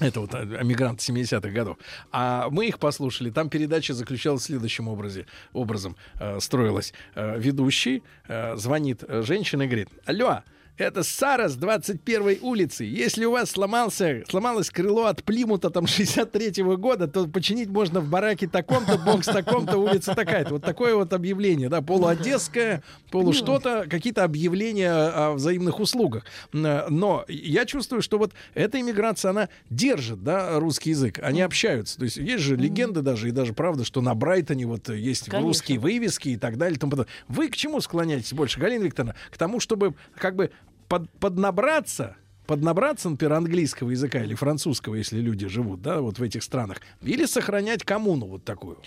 Это 0.00 0.20
вот 0.20 0.32
эмигранты 0.34 1.12
70-х 1.12 1.48
годов. 1.50 1.76
А 2.12 2.48
мы 2.50 2.66
их 2.66 2.78
послушали. 2.78 3.30
Там 3.30 3.50
передача 3.50 3.94
заключалась 3.94 4.42
в 4.42 4.46
следующем 4.46 4.86
образе, 4.88 5.26
образом. 5.52 5.96
Э, 6.20 6.38
строилась. 6.40 6.92
Э, 7.14 7.38
ведущий 7.38 8.04
э, 8.28 8.56
звонит 8.56 9.02
женщина 9.08 9.62
и 9.62 9.66
говорит, 9.66 9.88
алло, 10.04 10.42
это 10.78 11.02
Сара 11.02 11.48
с 11.48 11.56
21 11.56 12.38
улицы. 12.40 12.84
Если 12.84 13.24
у 13.24 13.32
вас 13.32 13.50
сломался, 13.50 14.22
сломалось 14.28 14.70
крыло 14.70 15.06
от 15.06 15.24
Плимута 15.24 15.70
там 15.70 15.84
63-го 15.86 16.76
года, 16.76 17.08
то 17.08 17.26
починить 17.26 17.68
можно 17.68 18.00
в 18.00 18.08
бараке 18.08 18.48
таком-то, 18.48 18.98
бокс 18.98 19.26
таком-то, 19.26 19.78
улица 19.78 20.14
такая-то. 20.14 20.54
Вот 20.54 20.62
такое 20.62 20.94
вот 20.94 21.12
объявление, 21.12 21.68
да, 21.68 21.82
полуодесское, 21.82 22.82
полу 23.10 23.32
что-то, 23.32 23.86
какие-то 23.88 24.24
объявления 24.24 24.92
о 24.92 25.32
взаимных 25.32 25.80
услугах. 25.80 26.24
Но 26.52 27.24
я 27.28 27.66
чувствую, 27.66 28.00
что 28.00 28.18
вот 28.18 28.32
эта 28.54 28.80
иммиграция, 28.80 29.30
она 29.30 29.48
держит, 29.70 30.22
да, 30.22 30.58
русский 30.60 30.90
язык. 30.90 31.18
Они 31.22 31.40
общаются. 31.40 31.98
То 31.98 32.04
есть 32.04 32.16
есть 32.16 32.42
же 32.42 32.56
легенды 32.56 33.02
даже, 33.02 33.28
и 33.28 33.32
даже 33.32 33.52
правда, 33.52 33.84
что 33.84 34.00
на 34.00 34.14
Брайтоне 34.14 34.66
вот 34.66 34.88
есть 34.88 35.26
Конечно. 35.26 35.46
русские 35.46 35.78
вывески 35.78 36.30
и 36.30 36.36
так 36.36 36.56
далее. 36.56 36.78
Вы 37.26 37.48
к 37.48 37.56
чему 37.56 37.80
склоняетесь 37.80 38.32
больше, 38.32 38.60
Галина 38.60 38.84
Викторовна? 38.84 39.16
К 39.30 39.38
тому, 39.38 39.60
чтобы 39.60 39.94
как 40.16 40.36
бы 40.36 40.50
под, 40.88 41.10
поднабраться, 41.18 42.16
поднабраться, 42.46 43.10
например, 43.10 43.34
английского 43.34 43.90
языка 43.90 44.22
или 44.22 44.34
французского, 44.34 44.94
если 44.94 45.20
люди 45.20 45.46
живут, 45.48 45.82
да, 45.82 46.00
вот 46.00 46.18
в 46.18 46.22
этих 46.22 46.42
странах, 46.42 46.78
или 47.02 47.26
сохранять 47.26 47.84
коммуну 47.84 48.26
вот 48.26 48.44
такую? 48.44 48.78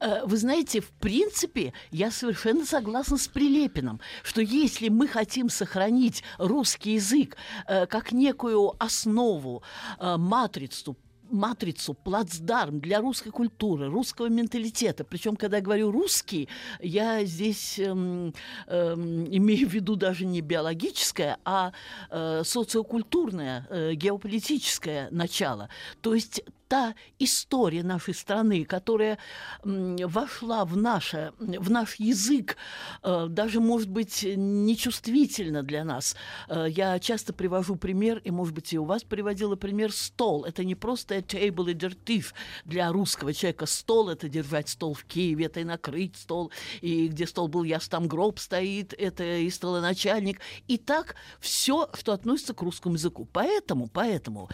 Э, 0.00 0.24
вы 0.26 0.36
знаете, 0.36 0.80
в 0.80 0.90
принципе, 0.90 1.72
я 1.90 2.10
совершенно 2.10 2.66
согласна 2.66 3.16
с 3.16 3.26
Прилепиным, 3.26 4.00
что 4.22 4.42
если 4.42 4.90
мы 4.90 5.08
хотим 5.08 5.48
сохранить 5.48 6.22
русский 6.38 6.94
язык 6.94 7.36
э, 7.66 7.86
как 7.86 8.12
некую 8.12 8.74
основу, 8.78 9.62
э, 9.98 10.16
матрицу, 10.18 10.96
матрицу, 11.30 11.94
плацдарм 11.94 12.80
для 12.80 13.00
русской 13.00 13.30
культуры, 13.30 13.88
русского 13.88 14.28
менталитета. 14.28 15.04
Причем, 15.04 15.36
когда 15.36 15.58
я 15.58 15.62
говорю 15.62 15.90
русский, 15.90 16.48
я 16.80 17.24
здесь 17.24 17.78
эм, 17.78 18.34
эм, 18.66 19.26
имею 19.30 19.68
в 19.68 19.72
виду 19.72 19.96
даже 19.96 20.26
не 20.26 20.40
биологическое, 20.40 21.38
а 21.44 21.72
э, 22.10 22.42
социокультурное, 22.44 23.66
э, 23.70 23.94
геополитическое 23.94 25.08
начало. 25.10 25.68
То 26.00 26.14
есть 26.14 26.42
та 26.68 26.94
история 27.18 27.82
нашей 27.82 28.14
страны, 28.14 28.64
которая 28.64 29.18
вошла 29.62 30.64
в, 30.64 30.76
наше, 30.76 31.32
в 31.38 31.70
наш 31.70 31.96
язык, 31.96 32.56
э, 33.02 33.26
даже, 33.28 33.60
может 33.60 33.88
быть, 33.88 34.24
нечувствительно 34.24 35.62
для 35.62 35.84
нас. 35.84 36.16
Э, 36.48 36.66
я 36.68 36.98
часто 36.98 37.32
привожу 37.32 37.76
пример, 37.76 38.18
и, 38.18 38.30
может 38.30 38.54
быть, 38.54 38.72
и 38.72 38.78
у 38.78 38.84
вас 38.84 39.04
приводила 39.04 39.56
пример 39.56 39.92
стол. 39.92 40.44
Это 40.44 40.64
не 40.64 40.74
просто 40.74 41.18
table 41.18 41.70
и 41.70 41.74
дертив 41.74 42.34
для 42.64 42.90
русского 42.92 43.32
человека. 43.32 43.66
Стол— 43.66 44.08
это 44.10 44.28
держать 44.28 44.68
стол 44.68 44.94
в 44.94 45.04
Киеве, 45.04 45.46
это 45.46 45.60
и 45.60 45.64
накрыть 45.64 46.16
стол, 46.16 46.50
и 46.80 47.08
где 47.08 47.26
стол 47.26 47.48
был 47.48 47.64
яс, 47.64 47.88
там 47.88 48.08
гроб 48.08 48.38
стоит, 48.38 48.94
это 48.96 49.24
и 49.24 49.50
столоначальник. 49.50 50.40
И 50.66 50.78
так 50.78 51.16
все, 51.40 51.88
что 51.94 52.12
относится 52.12 52.54
к 52.54 52.62
русскому 52.62 52.94
языку. 52.94 53.28
Поэтому, 53.32 53.88
поэтому 53.88 54.48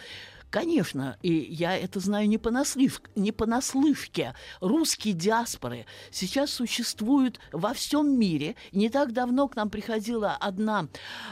Конечно, 0.53 1.17
и 1.23 1.33
я 1.33 1.75
это 1.75 1.99
знаю 1.99 2.29
не, 2.29 2.37
понаслыв, 2.37 3.01
не 3.15 3.31
понаслышке. 3.31 4.35
Русские 4.61 5.15
диаспоры 5.15 5.87
сейчас 6.11 6.51
существуют 6.51 7.39
во 7.51 7.73
всем 7.73 8.19
мире. 8.19 8.55
Не 8.71 8.89
так 8.89 9.13
давно 9.13 9.47
к 9.47 9.55
нам 9.55 9.71
приходила 9.71 10.37
одна 10.39 10.89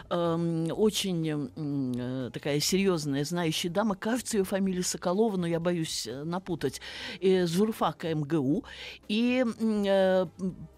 э, 0.09 0.67
очень 0.71 1.51
э, 1.55 2.31
такая 2.33 2.59
серьезная, 2.59 3.23
знающая 3.23 3.69
дама, 3.69 3.93
кажется, 3.93 4.37
ее 4.37 4.43
фамилия 4.43 4.81
Соколова, 4.81 5.37
но 5.37 5.45
я 5.45 5.59
боюсь 5.59 6.07
э, 6.07 6.23
напутать, 6.23 6.81
из 7.19 7.51
журфака 7.51 8.15
МГУ, 8.15 8.65
и 9.07 9.45
э, 9.45 10.25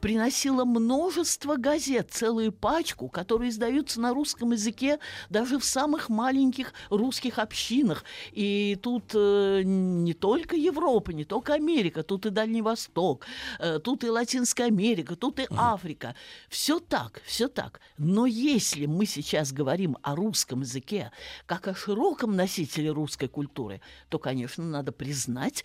приносила 0.02 0.66
множество 0.66 1.56
газет, 1.56 2.10
целую 2.12 2.52
пачку, 2.52 3.08
которые 3.08 3.52
издаются 3.52 4.02
на 4.02 4.14
русском 4.14 4.52
языке 4.52 5.00
даже 5.30 5.60
в 5.60 5.64
самых 5.64 6.10
маленьких 6.10 6.74
русских 6.90 7.40
общинах. 7.40 8.04
И 8.36 8.78
тут 8.82 9.12
э, 9.16 9.62
не 9.63 10.13
только 10.13 10.56
Европа, 10.56 11.12
не 11.12 11.25
только 11.25 11.54
Америка, 11.54 12.04
тут 12.04 12.25
и 12.25 12.30
Дальний 12.30 12.62
Восток, 12.62 13.25
э, 13.60 13.80
тут 13.80 14.04
и 14.04 14.10
Латинская 14.10 14.66
Америка, 14.66 15.16
тут 15.16 15.40
и 15.40 15.48
Африка. 15.52 16.16
Все 16.50 16.80
так, 16.80 17.22
все 17.25 17.48
так. 17.48 17.80
Но 17.98 18.25
если 18.25 18.86
мы 18.86 19.06
сейчас 19.06 19.52
говорим 19.52 19.98
о 20.02 20.16
русском 20.16 20.62
языке 20.62 21.12
как 21.46 21.68
о 21.68 21.75
широком 21.75 22.36
носителе 22.36 22.92
русской 22.92 23.28
культуры, 23.28 23.82
то, 24.10 24.20
конечно, 24.20 24.63
надо 24.63 24.92
признать, 24.92 25.63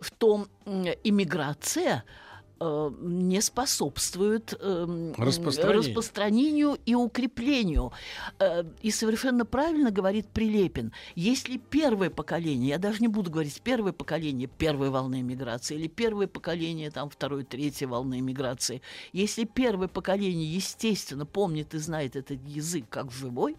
что 0.00 0.46
иммиграция 1.04 2.04
э, 2.04 2.35
не 2.58 3.40
способствует 3.42 4.54
э, 4.58 5.12
Распространению. 5.18 5.78
распространению 5.78 6.78
и 6.86 6.94
укреплению. 6.94 7.92
Э, 8.38 8.64
и 8.80 8.90
совершенно 8.90 9.44
правильно 9.44 9.90
говорит 9.90 10.26
Прилепин. 10.28 10.92
Если 11.14 11.58
первое 11.58 12.10
поколение, 12.10 12.70
я 12.70 12.78
даже 12.78 13.00
не 13.00 13.08
буду 13.08 13.30
говорить 13.30 13.60
первое 13.62 13.92
поколение 13.92 14.48
первой 14.48 14.90
волны 14.90 15.22
миграции 15.22 15.74
или 15.74 15.88
первое 15.88 16.26
поколение 16.26 16.90
там 16.90 17.10
второй, 17.10 17.44
третьей 17.44 17.86
волны 17.86 18.20
миграции, 18.20 18.80
если 19.12 19.44
первое 19.44 19.88
поколение, 19.88 20.50
естественно, 20.50 21.26
помнит 21.26 21.74
и 21.74 21.78
знает 21.78 22.16
этот 22.16 22.40
язык 22.46 22.86
как 22.88 23.10
живой, 23.12 23.56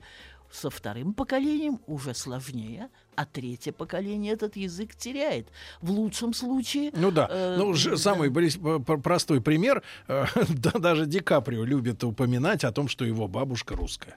со 0.51 0.69
вторым 0.69 1.13
поколением 1.13 1.79
уже 1.87 2.13
сложнее, 2.13 2.89
а 3.17 3.25
третье 3.25 3.71
поколение 3.73 4.33
этот 4.33 4.55
язык 4.55 4.95
теряет. 4.95 5.47
В 5.81 5.89
лучшем 5.91 6.33
случае... 6.33 6.91
Ну 6.93 7.09
да. 7.11 7.27
э, 7.29 7.55
ну, 7.57 7.73
ж- 7.73 7.89
да. 7.91 7.97
самый 7.97 8.29
п- 8.31 8.97
простой 8.99 9.41
пример. 9.41 9.81
э, 10.07 10.25
да, 10.49 10.71
даже 10.71 11.05
Ди 11.07 11.19
Каприо 11.19 11.65
любит 11.65 12.03
упоминать 12.03 12.63
о 12.63 12.71
том, 12.71 12.87
что 12.87 13.03
его 13.05 13.27
бабушка 13.27 13.75
русская. 13.75 14.15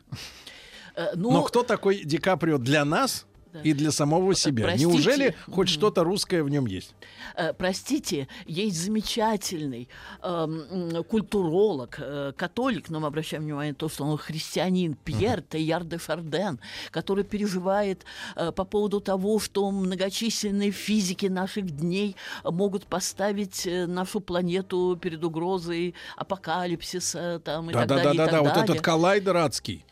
э, 0.94 1.12
ну, 1.14 1.30
Но 1.32 1.42
кто 1.42 1.62
такой 1.62 2.04
Ди 2.04 2.18
Каприо 2.18 2.58
для 2.58 2.84
нас 2.84 3.26
Да. 3.52 3.60
и 3.62 3.72
для 3.72 3.90
самого 3.90 4.34
себя? 4.34 4.64
простите. 4.64 4.86
Неужели 4.86 5.34
хоть 5.50 5.68
что-то 5.68 6.04
русское 6.04 6.42
в 6.42 6.48
нем 6.48 6.66
есть? 6.66 6.94
Э, 7.36 7.52
простите, 7.52 8.28
есть 8.46 8.76
замечательный 8.76 9.88
м, 10.22 11.04
культуролог, 11.04 11.96
э, 11.98 12.32
католик, 12.36 12.88
но 12.90 13.00
мы 13.00 13.08
обращаем 13.08 13.42
внимание 13.44 13.72
на 13.72 13.76
то, 13.76 13.88
что 13.88 14.04
он 14.04 14.16
христианин, 14.18 14.94
Пьер 15.04 15.42
Тейяр 15.42 15.84
де 15.84 15.98
Фарден, 15.98 16.60
который 16.90 17.24
переживает 17.24 18.04
э, 18.36 18.52
по 18.52 18.64
поводу 18.64 19.00
того, 19.00 19.38
что 19.40 19.70
многочисленные 19.70 20.70
физики 20.70 21.26
наших 21.26 21.70
дней 21.70 22.16
могут 22.44 22.86
поставить 22.86 23.66
э, 23.66 23.86
нашу 23.86 24.20
планету 24.20 24.98
перед 25.00 25.24
угрозой 25.24 25.94
апокалипсиса 26.16 27.40
там, 27.44 27.70
и 27.70 27.72
так 27.72 27.86
далее. 27.88 28.04
и 28.14 28.16
Да-да-да-да, 28.16 28.30
так 28.32 28.40
вот 28.42 28.54
далее. 28.54 28.64
этот 28.74 28.80
коллайдер 28.84 29.36
адский. 29.36 29.84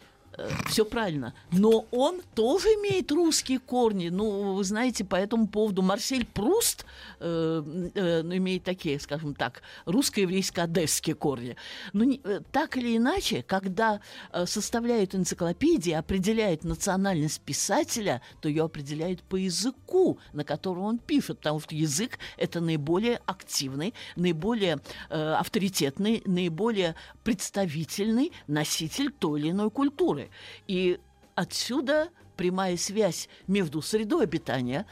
Все 0.66 0.85
правильно. 0.85 1.35
Но 1.50 1.87
он 1.90 2.21
тоже 2.35 2.68
имеет 2.68 3.11
русские 3.11 3.59
корни. 3.59 4.09
Ну, 4.09 4.54
вы 4.54 4.64
знаете, 4.64 5.04
по 5.04 5.16
этому 5.16 5.49
поводу 5.49 5.83
Марсель 5.83 6.25
Пруст 6.26 6.85
э, 7.21 7.62
э, 7.95 8.23
ну, 8.23 8.37
имеет 8.37 8.62
такие, 8.62 9.00
скажем 9.00 9.35
так, 9.35 9.62
русско-еврейско-одесские 9.87 11.14
корни. 11.14 11.57
Но 11.92 12.04
не- 12.04 12.21
э, 12.23 12.40
так 12.52 12.76
или 12.76 12.97
иначе, 12.97 13.42
когда 13.42 14.00
э, 14.33 14.47
составляют 14.47 15.14
энциклопедии, 15.14 15.92
определяют 15.92 16.64
национальность 16.64 17.40
писателя, 17.40 18.21
то 18.40 18.49
ее 18.49 18.64
определяют 18.64 19.23
по 19.23 19.37
языку, 19.37 20.18
на 20.33 20.45
котором 20.45 20.83
он 20.85 20.99
пишет, 20.99 21.38
потому 21.38 21.61
что 21.61 21.75
язык— 21.75 22.18
это 22.37 22.61
наиболее 22.61 23.21
активный, 23.26 23.95
наиболее 24.16 24.78
э, 25.11 25.33
авторитетный, 25.33 26.23
наиболее 26.26 26.95
представительный 27.25 28.33
носитель 28.47 29.11
той 29.11 29.40
или 29.40 29.50
иной 29.50 29.71
культуры. 29.71 30.27
И 30.66 30.99
отсюда 31.35 32.11
прямая 32.37 32.76
связь 32.76 33.28
между 33.47 33.82
средой 33.82 34.25
обитания 34.25 34.87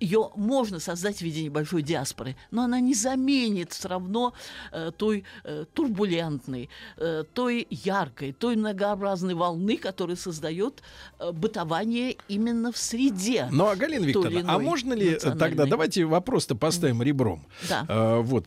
ее 0.00 0.30
можно 0.36 0.80
создать 0.80 1.18
в 1.18 1.22
виде 1.22 1.42
небольшой 1.44 1.82
диаспоры, 1.82 2.36
но 2.50 2.62
она 2.62 2.80
не 2.80 2.94
заменит 2.94 3.72
все 3.72 3.88
равно 3.88 4.32
э, 4.72 4.90
той 4.96 5.24
э, 5.44 5.64
турбулентной, 5.74 6.68
э, 6.96 7.24
той 7.34 7.66
яркой, 7.70 8.32
той 8.32 8.56
многообразной 8.56 9.34
волны, 9.34 9.76
которая 9.76 10.16
создает 10.16 10.82
э, 11.18 11.32
бытование 11.32 12.16
именно 12.28 12.72
в 12.72 12.78
среде. 12.78 13.48
Ну, 13.52 13.66
а 13.66 13.76
Галина 13.76 14.04
Викторовна, 14.06 14.54
а 14.54 14.58
можно 14.58 14.94
ли 14.94 15.10
э, 15.10 15.18
тогда, 15.18 15.66
давайте 15.66 16.04
вопрос-то 16.04 16.54
поставим 16.54 17.02
ребром. 17.02 17.46
Да. 17.68 17.84
Э, 17.88 18.20
вот, 18.20 18.46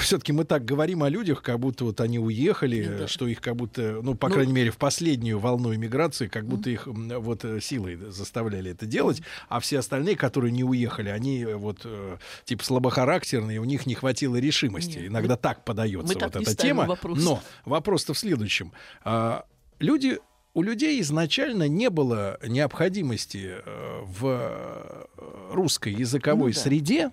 все-таки 0.00 0.32
мы 0.32 0.44
так 0.44 0.64
говорим 0.64 1.02
о 1.02 1.08
людях, 1.08 1.42
как 1.42 1.58
будто 1.58 1.84
вот 1.84 2.00
они 2.00 2.18
уехали, 2.18 2.84
Да. 2.84 3.04
э, 3.04 3.06
что 3.06 3.26
их 3.26 3.40
как 3.40 3.56
будто, 3.56 4.00
ну, 4.02 4.14
по 4.14 4.28
Ну, 4.28 4.34
крайней 4.34 4.52
мере, 4.52 4.70
в 4.70 4.78
последнюю 4.78 5.38
волну 5.38 5.74
иммиграции, 5.74 6.26
как 6.28 6.46
будто 6.46 6.70
их 6.70 6.86
вот 6.86 7.44
э, 7.44 7.60
силой 7.60 7.96
заставляли 7.96 8.70
это 8.70 8.86
делать, 8.86 9.22
а 9.48 9.60
все 9.60 9.78
остальные, 9.78 10.16
которые 10.16 10.52
не 10.54 10.64
уехали, 10.64 11.10
они 11.10 11.42
э, 11.42 11.54
вот 11.56 11.82
э, 11.84 12.16
типа 12.44 12.64
слабохарактерные, 12.64 13.60
у 13.60 13.64
них 13.64 13.86
не 13.86 13.94
хватило 13.94 14.36
решимости. 14.36 14.98
Нет, 14.98 15.08
Иногда 15.08 15.36
так 15.36 15.64
подается 15.64 16.14
мы 16.14 16.20
вот 16.20 16.32
так 16.32 16.42
эта 16.42 16.56
тема. 16.56 16.86
вопрос. 16.86 17.22
Но 17.22 17.42
вопрос-то 17.64 18.14
в 18.14 18.18
следующем. 18.18 18.72
А, 19.04 19.44
люди 19.78 20.18
у 20.54 20.62
людей 20.62 21.00
изначально 21.00 21.68
не 21.68 21.90
было 21.90 22.38
необходимости 22.46 23.56
э, 23.64 24.00
в 24.04 25.08
русской 25.50 25.92
языковой 25.92 26.50
Ну 26.50 26.54
да. 26.54 26.60
среде 26.60 27.10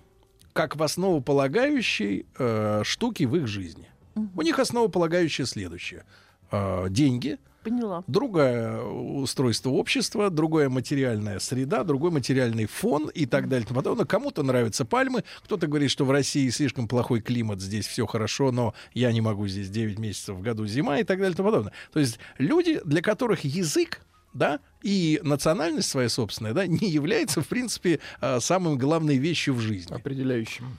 как 0.52 0.76
в 0.76 0.82
основополагающей 0.82 2.26
э, 2.38 2.82
штуки 2.84 3.24
в 3.24 3.36
их 3.36 3.46
жизни. 3.46 3.88
У 4.14 4.42
них 4.42 4.58
основополагающее 4.58 5.46
следующее. 5.46 6.04
Э, 6.50 6.86
деньги, 6.90 7.38
Поняла. 7.62 8.04
другое 8.06 8.82
устройство 8.82 9.70
общества, 9.70 10.30
другая 10.30 10.68
материальная 10.68 11.38
среда, 11.38 11.84
другой 11.84 12.10
материальный 12.10 12.66
фон 12.66 13.08
и 13.08 13.26
так 13.26 13.48
далее. 13.48 13.66
и 13.68 13.74
подобное. 13.74 14.04
Кому-то 14.04 14.42
нравятся 14.42 14.84
пальмы, 14.84 15.24
кто-то 15.44 15.66
говорит, 15.66 15.90
что 15.90 16.04
в 16.04 16.10
России 16.10 16.48
слишком 16.50 16.88
плохой 16.88 17.20
климат, 17.20 17.60
здесь 17.60 17.86
все 17.86 18.06
хорошо, 18.06 18.52
но 18.52 18.74
я 18.94 19.12
не 19.12 19.20
могу 19.20 19.46
здесь 19.46 19.68
9 19.68 19.98
месяцев 19.98 20.36
в 20.36 20.42
году 20.42 20.66
зима 20.66 20.98
и 20.98 21.04
так 21.04 21.18
далее 21.18 21.34
и 21.34 21.36
тому 21.36 21.50
подобное. 21.50 21.72
То 21.92 22.00
есть 22.00 22.18
люди, 22.38 22.80
для 22.84 23.02
которых 23.02 23.44
язык 23.44 24.00
да, 24.34 24.60
и 24.82 25.20
национальность 25.22 25.88
своя 25.88 26.08
собственная, 26.08 26.54
да, 26.54 26.66
не 26.66 26.88
является, 26.88 27.42
в 27.42 27.48
принципе, 27.48 28.00
э, 28.20 28.40
самой 28.40 28.76
главной 28.76 29.16
вещью 29.16 29.54
в 29.54 29.60
жизни. 29.60 29.94
Определяющим. 29.94 30.78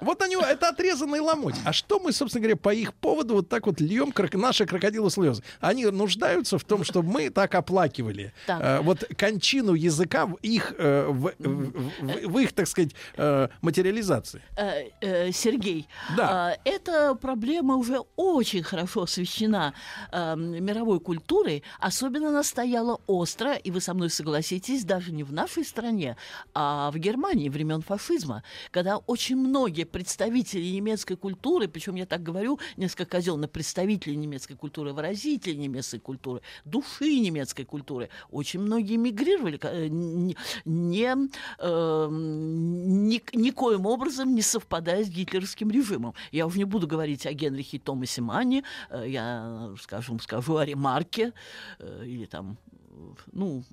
Вот 0.00 0.22
они, 0.22 0.36
это 0.36 0.68
отрезанный 0.68 1.20
ломоть. 1.20 1.56
А 1.64 1.72
что 1.72 1.98
мы, 1.98 2.12
собственно 2.12 2.42
говоря, 2.42 2.56
по 2.56 2.72
их 2.72 2.94
поводу 2.94 3.34
вот 3.34 3.48
так 3.48 3.66
вот 3.66 3.80
льем 3.80 4.10
крок- 4.12 4.36
наши 4.36 4.64
крокодилы 4.66 5.10
слезы? 5.10 5.42
Они 5.60 5.84
нуждаются 5.86 6.58
в 6.58 6.64
том, 6.64 6.84
чтобы 6.84 7.08
мы 7.10 7.30
так 7.30 7.54
оплакивали 7.54 8.32
э, 8.46 8.80
вот 8.82 9.04
кончину 9.16 9.74
языка 9.74 10.26
в 10.26 10.34
их, 10.42 10.74
э, 10.78 11.06
в, 11.08 11.32
в- 11.38 11.72
в- 12.00 12.28
в 12.28 12.38
их, 12.38 12.52
так 12.52 12.66
сказать, 12.68 12.92
э, 13.16 13.48
материализации. 13.60 14.42
Э, 14.56 14.84
э, 15.00 15.32
Сергей, 15.32 15.88
Да. 16.16 16.28
а, 16.52 16.56
эта 16.64 17.14
проблема 17.14 17.76
уже 17.76 18.00
очень 18.16 18.62
хорошо 18.62 19.02
освещена 19.02 19.74
э, 20.12 20.36
мировой 20.36 21.00
культурой. 21.00 21.62
Особенно 21.80 22.28
она 22.28 22.42
стояла 22.42 23.00
остро, 23.06 23.54
и 23.54 23.70
вы 23.70 23.80
со 23.80 23.94
мной 23.94 24.10
согласитесь, 24.10 24.84
даже 24.84 25.12
не 25.12 25.24
в 25.24 25.32
нашей 25.32 25.64
стране, 25.64 26.16
а 26.54 26.90
в 26.90 26.98
Германии 26.98 27.48
времен 27.48 27.82
фашизма, 27.82 28.42
когда 28.70 28.98
очень 28.98 29.36
многие 29.36 29.84
представители 29.88 30.64
немецкой 30.64 31.16
культуры, 31.16 31.68
причем 31.68 31.96
я 31.96 32.06
так 32.06 32.22
говорю 32.22 32.58
несколько 32.76 33.06
казенно, 33.06 33.48
представители 33.48 34.14
немецкой 34.14 34.54
культуры, 34.54 34.92
выразители 34.92 35.54
немецкой 35.54 35.98
культуры, 35.98 36.40
души 36.64 37.18
немецкой 37.20 37.64
культуры, 37.64 38.08
очень 38.30 38.60
многие 38.60 38.96
мигрировали, 38.96 39.58
э, 39.62 39.88
не, 39.88 40.36
не, 40.64 41.16
э, 41.58 42.08
ни- 42.10 43.36
никоим 43.36 43.86
образом 43.86 44.34
не 44.34 44.42
совпадая 44.42 45.04
с 45.04 45.08
гитлеровским 45.08 45.70
режимом. 45.70 46.14
Я 46.32 46.46
уже 46.46 46.58
не 46.58 46.64
буду 46.64 46.86
говорить 46.86 47.26
о 47.26 47.32
Генрихе 47.32 47.78
Томасе 47.78 48.22
Манне, 48.22 48.64
э, 48.90 49.04
я, 49.08 49.74
скажем, 49.80 50.20
скажу 50.20 50.56
о 50.56 50.64
Ремарке, 50.64 51.32
э, 51.78 52.04
или 52.04 52.26
там, 52.26 52.58
э, 52.90 53.14
ну, 53.32 53.64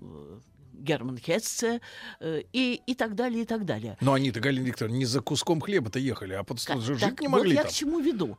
Герман 0.79 1.17
Хесце 1.17 1.81
э, 2.19 2.41
и, 2.53 2.81
и 2.85 2.95
так 2.95 3.15
далее, 3.15 3.43
и 3.43 3.45
так 3.45 3.65
далее. 3.65 3.97
Но 4.01 4.13
они-то, 4.13 4.39
Галина 4.39 4.65
Викторовна, 4.65 4.95
не 4.97 5.05
за 5.05 5.21
куском 5.21 5.61
хлеба-то 5.61 5.99
ехали, 5.99 6.33
а 6.33 6.43
просто 6.43 6.73
Ка- 6.73 6.79
жить 6.81 6.99
так 6.99 7.21
не 7.21 7.27
вот 7.27 7.37
могли 7.37 7.55
я 7.55 7.61
там. 7.63 7.71
к 7.71 7.73
чему 7.73 7.99
веду. 7.99 8.37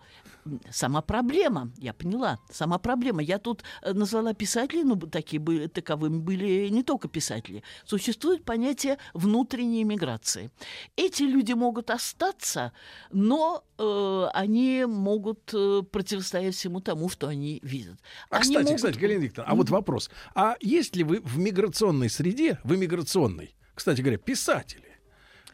Сама 0.70 1.02
проблема, 1.02 1.72
я 1.78 1.92
поняла, 1.92 2.38
сама 2.52 2.78
проблема. 2.78 3.20
Я 3.20 3.38
тут 3.38 3.64
э, 3.82 3.92
назвала 3.92 4.32
писателей, 4.32 4.84
но 4.84 4.94
б- 4.94 5.08
такие 5.08 5.40
были, 5.40 5.66
таковыми 5.66 6.18
были 6.18 6.68
не 6.68 6.84
только 6.84 7.08
писатели. 7.08 7.64
Существует 7.84 8.44
понятие 8.44 8.98
внутренней 9.12 9.82
миграции. 9.82 10.50
Эти 10.94 11.24
люди 11.24 11.52
могут 11.52 11.90
остаться, 11.90 12.72
но 13.10 13.64
э, 13.78 14.28
они 14.34 14.84
могут 14.86 15.50
э, 15.52 15.82
противостоять 15.90 16.54
всему 16.54 16.80
тому, 16.80 17.08
что 17.08 17.26
они 17.26 17.58
видят. 17.64 17.96
А, 18.30 18.36
Они 18.36 18.42
кстати, 18.42 18.62
могут- 18.64 18.76
кстати, 18.76 18.98
Галина 19.00 19.22
Викторовна, 19.22 19.52
а 19.52 19.56
вот 19.56 19.70
вопрос. 19.70 20.10
А 20.36 20.54
есть 20.60 20.94
ли 20.94 21.02
вы 21.02 21.20
в 21.22 21.38
миграционной 21.38 22.08
среде, 22.08 22.25
в 22.64 22.74
иммиграционной, 22.74 23.54
кстати 23.74 24.00
говоря, 24.00 24.18
писатели? 24.18 24.85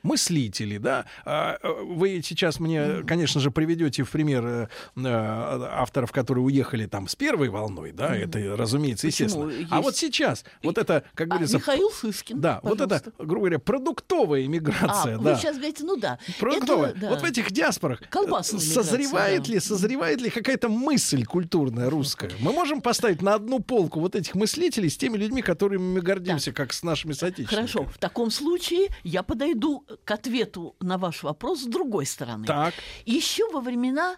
Мыслители, 0.03 0.79
да. 0.79 1.07
А, 1.25 1.59
э, 1.63 1.83
Вы 1.85 2.21
сейчас 2.25 2.61
мне, 2.61 3.03
конечно 3.07 3.41
же, 3.41 3.51
приведете 3.51 4.03
в 4.03 4.11
пример 4.11 4.45
э, 4.47 4.69
э, 4.97 5.03
авторов, 5.05 6.13
которые 6.13 6.45
уехали 6.45 6.87
там 6.87 7.09
с 7.09 7.15
первой 7.17 7.49
волной, 7.49 7.93
да, 7.93 8.15
это, 8.17 8.57
разумеется, 8.57 9.07
Почему? 9.07 9.49
естественно. 9.49 9.69
А 9.71 9.77
Есть. 9.77 9.85
вот 9.85 9.97
сейчас, 9.97 10.45
вот 10.63 10.79
это, 10.79 11.05
как 11.15 11.27
А, 11.29 11.31
говорится, 11.31 11.57
Михаил 11.57 11.91
Шишкин. 11.93 12.41
да, 12.41 12.61
вот 12.63 12.81
это, 12.81 12.89
пожалуйста. 12.89 13.13
грубо 13.19 13.39
говоря, 13.41 13.59
продуктовая 13.59 14.41
А, 14.41 14.45
иммиграция, 14.45 15.19
вы 15.19 15.25
да. 15.25 15.37
сейчас 15.37 15.57
говорите, 15.57 15.85
ну 15.85 15.97
да. 15.97 16.19
Продуктовая. 16.39 16.91
Это, 16.91 17.01
да. 17.01 17.09
Вот 17.11 17.21
в 17.23 17.25
этих 17.25 17.51
диаспорах 17.53 18.01
Колбасная 18.11 18.61
созревает 18.61 19.41
миграция, 19.49 19.53
ли, 19.55 19.59
да. 19.61 19.65
созревает 19.67 20.21
ли 20.21 20.31
какая-то 20.31 20.69
мысль 20.69 21.25
культурная 21.25 21.91
русская? 21.91 22.31
Мы 22.41 22.53
можем 22.53 22.81
поставить 22.81 23.23
на 23.23 23.35
одну 23.35 23.61
полку 23.61 24.01
вот 24.01 24.15
этих 24.17 24.35
мыслителей 24.35 24.89
с 24.91 24.97
теми 24.97 25.17
людьми, 25.17 25.43
которыми 25.43 25.83
мы 25.95 26.01
гордимся, 26.01 26.53
как 26.53 26.73
с 26.73 26.83
нашими 26.83 27.13
соотечественниками. 27.13 27.67
Хорошо, 27.67 27.85
в 27.93 27.99
таком 27.99 28.31
случае 28.31 28.89
я 29.05 29.23
подойду 29.23 29.85
к 30.05 30.11
ответу 30.11 30.77
на 30.81 30.99
ваш 30.99 31.23
вопрос 31.23 31.63
с 31.63 31.67
другой 31.67 32.07
стороны. 32.07 32.47
Так. 32.47 32.75
Еще 33.05 33.49
во 33.51 33.61
времена 33.61 34.17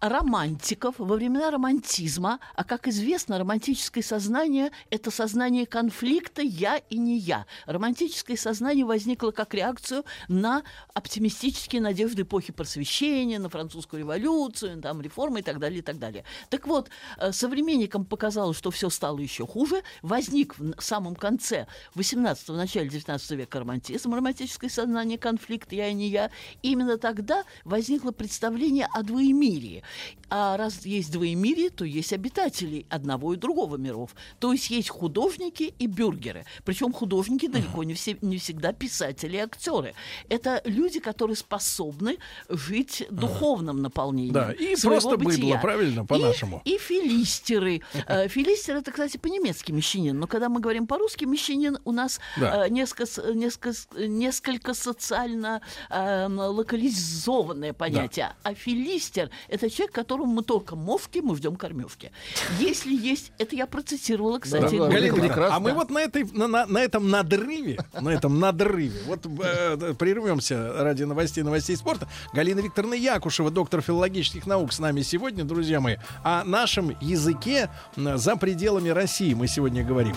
романтиков, 0.00 0.96
во 0.98 1.16
времена 1.16 1.50
романтизма, 1.50 2.38
а 2.54 2.64
как 2.64 2.88
известно, 2.88 3.38
романтическое 3.38 4.02
сознание– 4.02 4.70
это 4.90 5.10
сознание 5.10 5.66
конфликта 5.66 6.42
«я» 6.42 6.76
и 6.76 6.98
«не 6.98 7.18
я». 7.18 7.46
Романтическое 7.66 8.36
сознание 8.36 8.84
возникло 8.84 9.30
как 9.30 9.54
реакцию 9.54 10.04
на 10.28 10.62
оптимистические 10.94 11.80
надежды 11.80 12.22
эпохи 12.22 12.52
просвещения, 12.52 13.38
на 13.38 13.48
французскую 13.48 14.00
революцию, 14.00 14.80
там, 14.82 15.00
реформы 15.00 15.40
и 15.40 15.42
так 15.42 15.58
далее, 15.58 15.78
и 15.78 15.82
так 15.82 15.98
далее. 15.98 16.24
Так 16.50 16.66
вот, 16.66 16.90
э, 17.18 17.32
современникам 17.32 18.04
показалось, 18.04 18.58
что 18.58 18.70
все 18.70 18.90
стало 18.90 19.18
еще 19.18 19.46
хуже. 19.46 19.82
Возник 20.02 20.58
в 20.58 20.80
самом 20.80 21.16
конце 21.16 21.66
18-го, 21.94 22.54
начале 22.54 22.88
19 22.88 23.30
века 23.32 23.60
романтизм, 23.60 24.14
романтическое 24.14 24.70
сознание, 24.70 25.18
конфликт 25.18 25.72
«я» 25.72 25.88
и 25.88 25.94
«не 25.94 26.08
я». 26.08 26.30
Именно 26.62 26.98
тогда 26.98 27.44
возникло 27.64 28.10
представление 28.10 28.88
о 28.92 29.02
двоемирии. 29.02 29.82
А 30.28 30.56
раз 30.56 30.84
есть 30.84 31.12
двоемирие, 31.12 31.70
то 31.70 31.84
есть 31.84 32.12
обитатели 32.12 32.84
одного 32.90 33.34
и 33.34 33.36
другого 33.36 33.76
миров. 33.76 34.10
То 34.40 34.52
есть 34.52 34.70
есть 34.70 34.88
художники 34.88 35.72
и 35.78 35.86
бюргеры. 35.86 36.44
Причем 36.64 36.92
художники 36.92 37.46
далеко 37.46 37.84
не, 37.84 37.94
все, 37.94 38.16
не 38.22 38.38
всегда 38.38 38.72
писатели 38.72 39.36
и 39.36 39.40
актеры. 39.40 39.94
Это 40.28 40.60
люди, 40.64 40.98
которые 40.98 41.36
способны 41.36 42.18
жить 42.48 43.06
духовным 43.10 43.82
наполнением. 43.82 44.34
Да, 44.34 44.52
и 44.52 44.74
просто 44.80 45.16
бытия. 45.16 45.44
быдло, 45.44 45.58
правильно, 45.60 46.04
по-нашему. 46.04 46.60
И, 46.64 46.74
и 46.74 46.78
филистеры. 46.78 47.82
Э, 48.08 48.26
Филистер 48.28 48.76
это, 48.76 48.90
кстати, 48.90 49.18
по-немецки 49.18 49.70
мещанин. 49.70 50.18
Но 50.18 50.26
когда 50.26 50.48
мы 50.48 50.60
говорим 50.60 50.88
по-русски, 50.88 51.24
мещанин 51.24 51.78
у 51.84 51.92
нас 51.92 52.18
Да. 52.36 52.66
э, 52.66 52.68
несколько, 52.70 53.32
несколько, 53.32 53.72
несколько 53.96 54.74
социально 54.74 55.60
э, 55.88 56.26
локализованное 56.28 57.72
понятие. 57.72 58.34
А 58.42 58.54
филистер 58.54 59.30
это 59.48 59.68
человек, 59.76 59.94
которому 59.94 60.32
мы 60.32 60.42
только 60.42 60.74
мовки, 60.76 61.18
мы 61.18 61.36
ждем 61.36 61.56
кормежки. 61.56 62.10
Если 62.58 62.94
есть, 62.94 63.32
это 63.38 63.54
я 63.56 63.66
процитировала, 63.66 64.38
кстати. 64.38 64.76
Да, 64.76 64.84
да, 64.86 64.90
Галина 64.90 65.14
прекрасно. 65.14 65.26
Викторовна, 65.26 65.56
а 65.56 65.60
мы 65.60 65.72
вот 65.74 65.90
на, 65.90 65.98
этой, 65.98 66.24
на, 66.32 66.48
на- 66.48 66.66
на 66.66 66.78
этом 66.78 67.10
надрыве, 67.10 67.78
на 68.00 68.08
этом 68.10 68.40
надрыве, 68.40 69.00
вот 69.06 69.26
э, 69.26 69.94
прервемся 69.98 70.72
ради 70.82 71.02
новостей, 71.04 71.42
новостей 71.44 71.76
спорта. 71.76 72.08
Галина 72.32 72.60
Викторовна 72.60 72.94
Якушева, 72.94 73.50
доктор 73.50 73.82
филологических 73.82 74.46
наук, 74.46 74.72
с 74.72 74.78
нами 74.78 75.02
сегодня, 75.02 75.44
друзья 75.44 75.80
мои. 75.80 75.96
О 76.24 76.44
нашем 76.44 76.96
языке 77.00 77.68
за 77.96 78.36
пределами 78.36 78.88
России 78.88 79.34
мы 79.34 79.46
сегодня 79.46 79.84
говорим. 79.84 80.16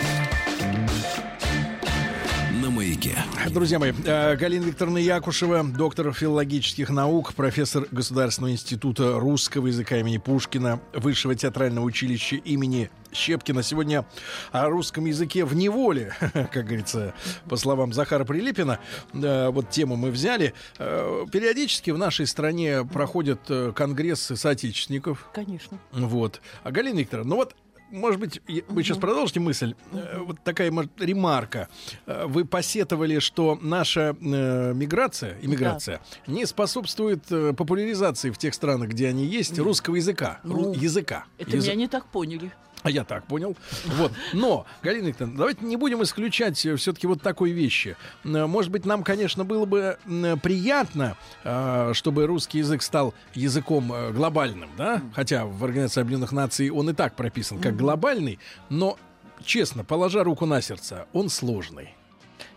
Маяке. 3.01 3.17
Друзья 3.49 3.79
мои, 3.79 3.93
э, 4.05 4.35
Галина 4.35 4.65
Викторовна 4.65 4.99
Якушева, 4.99 5.63
доктор 5.63 6.13
филологических 6.13 6.89
наук, 6.89 7.33
профессор 7.33 7.87
Государственного 7.91 8.51
института 8.51 9.19
русского 9.19 9.67
языка 9.67 9.97
имени 9.97 10.17
Пушкина, 10.17 10.79
Высшего 10.93 11.33
театрального 11.35 11.83
училища 11.85 12.35
имени 12.35 12.91
Щепкина. 13.11 13.63
Сегодня 13.63 14.05
о 14.51 14.69
русском 14.69 15.05
языке 15.05 15.45
в 15.45 15.55
неволе, 15.55 16.13
как 16.33 16.65
говорится, 16.65 17.13
по 17.49 17.57
словам 17.57 17.91
Захара 17.93 18.23
Прилепина. 18.23 18.79
Э, 19.13 19.49
Вот 19.49 19.69
тему 19.69 19.95
мы 19.95 20.11
взяли. 20.11 20.53
Э, 20.77 21.25
Периодически 21.31 21.91
в 21.91 21.97
нашей 21.97 22.27
стране 22.27 22.85
проходят 22.85 23.39
конгрессы 23.75 24.35
соотечественников. 24.35 25.27
Конечно. 25.33 25.79
Вот. 25.91 26.41
А 26.63 26.71
Галина 26.71 26.99
Викторовна, 26.99 27.29
ну 27.31 27.35
вот, 27.37 27.55
может 27.91 28.19
быть, 28.19 28.41
вы 28.69 28.83
сейчас 28.83 28.97
продолжите 28.97 29.39
мысль. 29.39 29.75
Э, 29.91 30.19
Вот 30.19 30.37
такая 30.43 30.71
может, 30.71 30.91
ремарка. 30.99 31.67
Э, 32.05 32.25
Вы 32.27 32.45
посетовали, 32.45 33.19
что 33.19 33.57
наша 33.61 34.15
э, 34.19 34.73
миграция, 34.73 35.37
иммиграция, 35.41 36.01
не 36.27 36.45
способствует 36.45 37.23
э, 37.31 37.53
популяризации 37.53 38.29
в 38.31 38.37
тех 38.37 38.53
странах, 38.53 38.89
где 38.89 39.07
они 39.09 39.25
есть, 39.25 39.57
русского 39.59 39.95
языка. 39.95 40.39
ру- 40.43 40.73
Ну, 40.73 40.73
языка. 40.73 41.25
Это 41.37 41.57
Язы- 41.57 41.67
меня 41.67 41.75
не 41.75 41.87
так 41.87 42.05
поняли. 42.07 42.51
А 42.83 42.89
я 42.89 43.03
так 43.03 43.23
понял. 43.25 43.55
Вот. 43.85 44.11
Но, 44.33 44.65
Галина 44.83 45.07
Викторовна, 45.07 45.37
давайте 45.37 45.65
не 45.65 45.75
будем 45.75 46.01
исключать 46.03 46.57
все-таки 46.57 47.07
вот 47.07 47.21
такой 47.21 47.51
вещи. 47.51 47.95
Э, 48.23 48.45
Может 48.45 48.71
быть, 48.71 48.85
нам, 48.85 49.03
конечно, 49.03 49.43
было 49.45 49.65
бы 49.65 49.97
м, 50.05 50.39
приятно, 50.39 51.15
э, 51.43 51.91
чтобы 51.93 52.25
русский 52.25 52.59
язык 52.59 52.81
стал 52.81 53.13
языком 53.33 53.91
э, 53.93 54.11
глобальным, 54.11 54.69
да? 54.77 55.01
Хотя 55.13 55.45
в 55.45 55.63
Организации 55.63 56.01
Объединенных 56.01 56.31
Наций 56.31 56.69
он 56.69 56.89
и 56.89 56.93
так 56.93 57.15
прописан 57.15 57.59
как 57.59 57.75
глобальный, 57.75 58.39
но, 58.69 58.97
честно, 59.43 59.83
положа 59.83 60.23
руку 60.23 60.45
на 60.45 60.61
сердце, 60.61 61.05
он 61.13 61.29
сложный. 61.29 61.95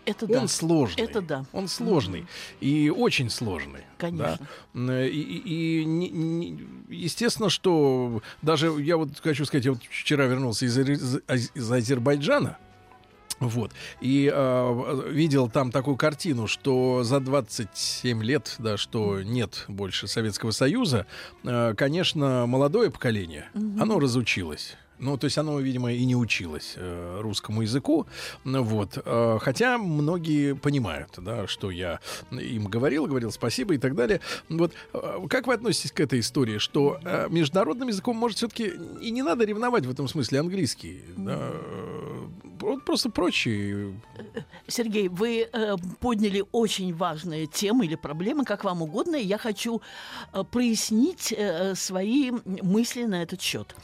Это 0.05 0.27
да. 0.27 0.41
Он 0.41 0.47
сложный. 0.47 1.03
Это 1.03 1.21
да. 1.21 1.45
Он 1.53 1.67
сложный. 1.67 2.25
И 2.61 2.89
очень 2.95 3.29
сложный. 3.29 3.81
Конечно. 3.97 4.47
Да? 4.73 4.93
Э, 4.93 5.07
И, 5.09 5.19
и- 5.21 5.81
и 5.81 5.85
не- 5.85 6.09
не- 6.09 6.59
естественно, 6.89 7.49
что 7.49 8.21
даже 8.41 8.67
я 8.81 8.97
вот 8.97 9.09
хочу 9.21 9.45
сказать, 9.45 9.65
я 9.65 9.71
вот 9.71 9.81
вчера 9.89 10.25
вернулся 10.25 10.65
из, 10.65 10.77
из- 10.77 11.19
из 11.55 11.71
Азербайджана. 11.71 12.57
Вот. 13.41 13.71
И 13.99 14.31
э, 14.33 15.09
видел 15.11 15.49
там 15.49 15.69
такую 15.71 15.97
картину, 15.97 16.47
что 16.47 17.03
за 17.03 17.19
27 17.19 18.23
лет, 18.23 18.55
да, 18.59 18.77
что 18.77 19.21
нет 19.23 19.65
больше 19.67 20.07
Советского 20.07 20.51
Союза, 20.51 21.05
э, 21.43 21.73
конечно, 21.75 22.45
молодое 22.47 22.89
поколение, 22.91 23.49
оно 23.53 23.99
разучилось. 23.99 24.77
Ну, 24.99 25.17
то 25.17 25.25
есть 25.25 25.37
оно, 25.37 25.59
видимо, 25.59 25.91
и 25.91 26.05
не 26.05 26.15
училось 26.15 26.73
э, 26.77 27.19
русскому 27.21 27.61
языку. 27.61 28.07
Ну, 28.43 28.63
Вот. 28.63 28.97
Э, 29.05 29.37
хотя 29.41 29.77
многие 29.77 30.55
понимают, 30.55 31.11
да, 31.17 31.47
что 31.47 31.71
я 31.71 31.99
им 32.31 32.65
говорил, 32.65 33.05
говорил 33.05 33.31
спасибо 33.31 33.73
и 33.73 33.77
так 33.77 33.95
далее. 33.95 34.21
Вот. 34.49 34.73
Э, 34.93 35.19
как 35.29 35.47
вы 35.47 35.53
относитесь 35.53 35.91
к 35.91 35.99
этой 35.99 36.19
истории, 36.19 36.57
что 36.57 36.99
э, 37.03 37.27
международным 37.29 37.89
языком, 37.89 38.17
может, 38.17 38.37
все-таки 38.37 38.73
и 39.01 39.11
не 39.11 39.21
надо 39.23 39.45
ревновать 39.45 39.85
в 39.85 39.91
этом 39.91 40.07
смысле 40.07 40.39
английский? 40.39 41.01
Да? 41.17 41.51
Э, 41.51 42.27
вот 42.59 42.85
просто 42.85 43.09
проще. 43.09 43.93
Сергей, 44.67 45.09
вы 45.09 45.47
э, 45.51 45.75
подняли 45.99 46.43
очень 46.51 46.93
важные 46.93 47.47
темы 47.47 47.85
или 47.85 47.95
проблемы, 47.95 48.45
как 48.45 48.63
вам 48.63 48.81
угодно, 48.81 49.15
и 49.15 49.25
я 49.25 49.37
хочу 49.37 49.81
э, 50.33 50.43
прояснить 50.43 51.33
э, 51.35 51.75
свои 51.75 52.31
мысли 52.45 53.03
на 53.03 53.21
этот 53.21 53.41
счет. 53.41 53.75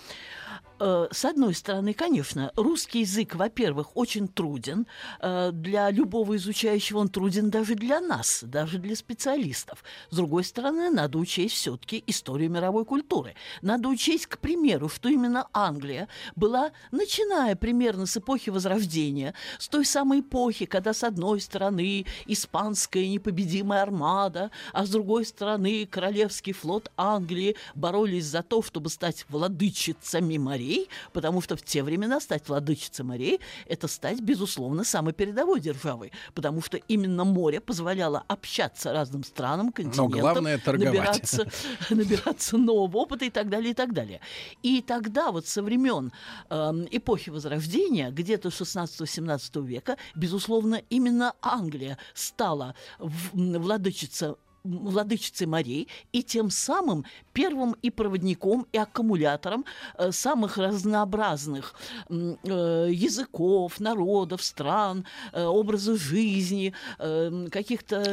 Э, 0.81 1.07
С 1.11 1.25
одной 1.25 1.53
стороны, 1.53 1.93
конечно, 1.93 2.51
русский 2.55 3.01
язык, 3.01 3.35
во-первых, 3.35 3.95
очень 3.95 4.27
труден. 4.27 4.87
Э, 5.19 5.51
Для 5.53 5.91
любого 5.91 6.35
изучающего 6.37 6.97
он 6.99 7.09
труден 7.09 7.51
даже 7.51 7.75
для 7.75 8.01
нас, 8.01 8.43
даже 8.43 8.79
для 8.79 8.95
специалистов. 8.95 9.83
С 10.09 10.15
другой 10.15 10.43
стороны, 10.43 10.89
надо 10.89 11.19
учесть 11.19 11.55
все-таки 11.55 12.03
историю 12.07 12.49
мировой 12.49 12.85
культуры. 12.85 13.35
Надо 13.61 13.89
учесть, 13.89 14.25
к 14.25 14.39
примеру, 14.39 14.89
что 14.89 15.09
именно 15.09 15.47
Англия 15.53 16.07
была, 16.35 16.71
начиная 16.91 17.55
примерно 17.55 18.07
с 18.07 18.17
эпохи 18.17 18.49
Возрождения, 18.49 19.35
с 19.59 19.67
той 19.67 19.85
самой 19.85 20.21
эпохи, 20.21 20.65
когда 20.65 20.93
с 20.93 21.03
одной 21.03 21.41
стороны 21.41 22.05
испанская 22.25 23.07
непобедимая 23.07 23.83
армада, 23.83 24.49
а 24.73 24.85
с 24.85 24.89
другой 24.89 25.25
стороны 25.25 25.85
королевский 25.85 26.53
флот 26.53 26.91
Англии 26.97 27.55
боролись 27.75 28.25
за 28.25 28.41
то, 28.41 28.63
чтобы 28.63 28.89
стать 28.89 29.25
владычицами 29.29 30.37
морей, 30.37 30.70
потому 31.13 31.41
что 31.41 31.55
в 31.55 31.61
те 31.61 31.83
времена 31.83 32.19
стать 32.19 32.47
владычицей 32.47 33.05
морей– 33.05 33.39
это 33.67 33.87
стать, 33.87 34.21
безусловно, 34.21 34.83
самой 34.83 35.13
передовой 35.13 35.59
державой, 35.59 36.11
потому 36.33 36.61
что 36.61 36.77
именно 36.77 37.23
море 37.23 37.59
позволяло 37.59 38.23
общаться 38.27 38.91
разным 38.93 39.23
странам, 39.23 39.71
континентам, 39.71 40.19
главное– 40.21 40.57
торговать. 40.65 40.93
набираться, 40.93 41.47
набираться 41.89 42.57
нового 42.57 42.97
опыта 42.99 43.25
и 43.25 43.29
так 43.29 43.49
далее, 43.49 43.71
и 43.71 43.73
так 43.73 43.93
далее. 43.93 44.19
И 44.63 44.81
тогда 44.81 45.31
вот 45.31 45.47
со 45.47 45.61
времен 45.63 46.11
эм, 46.49 46.87
эпохи 46.91 47.29
Возрождения, 47.29 48.11
где-то 48.11 48.49
16-17 48.49 49.65
века, 49.65 49.97
безусловно, 50.15 50.81
именно 50.89 51.33
Англия 51.41 51.97
стала 52.13 52.75
в- 52.99 53.35
м, 53.37 53.61
владычица 53.61 54.35
владычицей 54.63 55.47
морей 55.47 55.87
и 56.11 56.23
тем 56.23 56.49
самым 56.49 57.05
первым 57.33 57.75
и 57.81 57.89
проводником, 57.89 58.67
и 58.71 58.77
аккумулятором 58.77 59.65
э, 59.97 60.11
самых 60.11 60.57
разнообразных 60.57 61.75
э, 62.09 62.87
языков, 62.89 63.79
народов, 63.79 64.43
стран, 64.43 65.05
э, 65.33 65.43
образов 65.43 65.99
жизни, 65.99 66.73
каких-то 66.97 68.03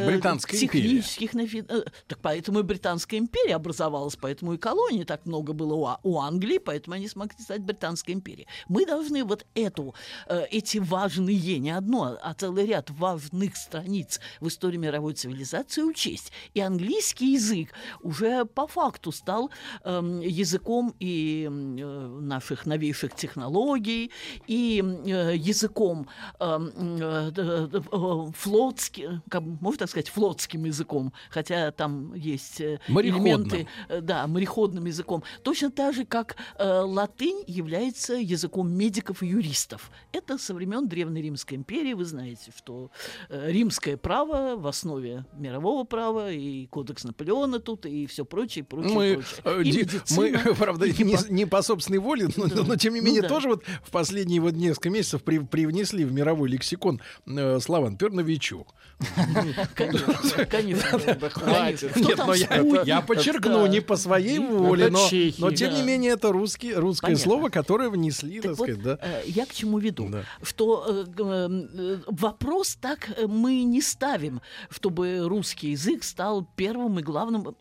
технических... 0.58 1.34
Империя. 1.34 1.84
Так 2.06 2.18
поэтому 2.20 2.60
и 2.60 2.62
Британская 2.62 3.18
империя 3.18 3.56
образовалась, 3.56 4.16
поэтому 4.16 4.54
и 4.54 4.58
колонии 4.58 5.04
так 5.04 5.26
много 5.26 5.52
было 5.52 5.98
у, 6.02 6.18
а, 6.18 6.26
Англии, 6.26 6.58
поэтому 6.58 6.96
они 6.96 7.08
смогли 7.08 7.40
стать 7.42 7.60
Британской 7.60 8.14
империей. 8.14 8.46
Мы 8.68 8.86
должны 8.86 9.24
вот 9.24 9.46
эту, 9.54 9.94
эти 10.50 10.78
важные, 10.78 11.58
не 11.58 11.70
одно, 11.70 12.18
а 12.20 12.34
целый 12.34 12.66
ряд 12.66 12.90
важных 12.90 13.56
страниц 13.56 14.20
в 14.40 14.48
истории 14.48 14.76
мировой 14.76 15.14
цивилизации 15.14 15.82
учесть. 15.82 16.32
И 16.54 16.60
английский 16.60 17.32
язык 17.32 17.72
уже 18.00 18.44
по 18.44 18.66
факту 18.66 19.12
стал 19.12 19.50
э, 19.84 20.20
языком 20.24 20.94
и 21.00 21.46
э, 21.48 21.50
наших 21.50 22.66
новейших 22.66 23.14
технологий, 23.14 24.10
и 24.46 24.82
э, 24.82 25.36
языком 25.36 26.08
эм, 26.40 26.72
э, 27.00 27.32
э, 27.36 28.30
флотским, 28.34 29.22
как, 29.28 29.42
можно 29.42 29.78
так 29.78 29.90
сказать, 29.90 30.08
флотским 30.08 30.64
языком, 30.64 31.12
хотя 31.30 31.70
там 31.72 32.14
есть 32.14 32.60
э, 32.60 32.78
элементы, 32.88 33.66
э, 33.88 34.00
да, 34.00 34.26
мореходным 34.26 34.86
языком. 34.86 35.22
Точно 35.42 35.70
так 35.70 35.94
же, 35.94 36.04
как 36.04 36.36
э, 36.58 36.80
латынь 36.80 37.44
является 37.46 38.14
языком 38.14 38.70
медиков 38.70 39.22
и 39.22 39.26
юристов. 39.26 39.90
Это 40.12 40.38
со 40.38 40.54
времен 40.54 40.88
Древней 40.88 41.22
Римской 41.22 41.56
империи. 41.56 41.94
Вы 41.94 42.04
знаете, 42.04 42.52
что 42.56 42.90
э, 43.28 43.50
римское 43.50 43.96
право 43.96 44.56
в 44.56 44.66
основе 44.66 45.24
мирового 45.32 45.84
права 45.84 46.27
и 46.30 46.66
кодекс 46.66 47.04
Наполеона 47.04 47.60
тут 47.60 47.86
и 47.86 48.06
все 48.06 48.24
прочее, 48.24 48.64
прочее, 48.64 48.94
мы, 48.94 49.14
прочее. 49.14 49.40
Э, 49.44 49.62
и 49.62 49.84
ди, 49.84 50.00
мы, 50.16 50.54
правда, 50.54 50.86
и 50.86 51.04
не, 51.04 51.16
по... 51.16 51.32
не 51.32 51.46
по 51.46 51.62
собственной 51.62 51.98
воле, 51.98 52.28
но, 52.36 52.46
да. 52.46 52.56
но, 52.56 52.62
но 52.64 52.76
тем 52.76 52.94
не 52.94 53.00
менее 53.00 53.22
ну, 53.22 53.28
да. 53.28 53.34
тоже 53.34 53.48
вот 53.48 53.64
в 53.82 53.90
последние 53.90 54.40
вот 54.40 54.54
несколько 54.54 54.90
месяцев 54.90 55.22
при, 55.22 55.38
привнесли 55.38 56.04
в 56.04 56.12
мировой 56.12 56.48
лексикон 56.48 57.00
э, 57.26 57.60
слова, 57.60 57.90
например, 57.90 58.14
новичок. 58.14 58.74
Конечно, 59.74 60.46
конечно. 60.46 60.98
Хватит. 61.30 61.94
Нет, 61.96 62.18
но 62.18 62.34
я 62.82 63.00
подчеркну, 63.00 63.66
не 63.66 63.80
по 63.80 63.96
своей 63.96 64.38
воле, 64.38 64.90
но 64.90 65.50
тем 65.50 65.74
не 65.74 65.82
менее 65.82 66.12
это 66.12 66.32
русское 66.32 67.16
слово, 67.16 67.48
которое 67.48 67.90
внесли, 67.90 68.40
так 68.40 68.54
сказать, 68.54 68.82
да. 68.82 68.98
Э, 69.00 69.22
я 69.26 69.46
к 69.46 69.52
чему 69.54 69.78
веду? 69.78 70.10
Что 70.42 71.06
вопрос 72.06 72.76
так 72.80 73.10
мы 73.26 73.62
не 73.62 73.80
ставим, 73.80 74.40
чтобы 74.70 75.20
русский 75.24 75.70
язык 75.70 76.04
стал 76.18 76.44
первым 76.56 76.98
и 76.98 77.02
главным 77.02 77.54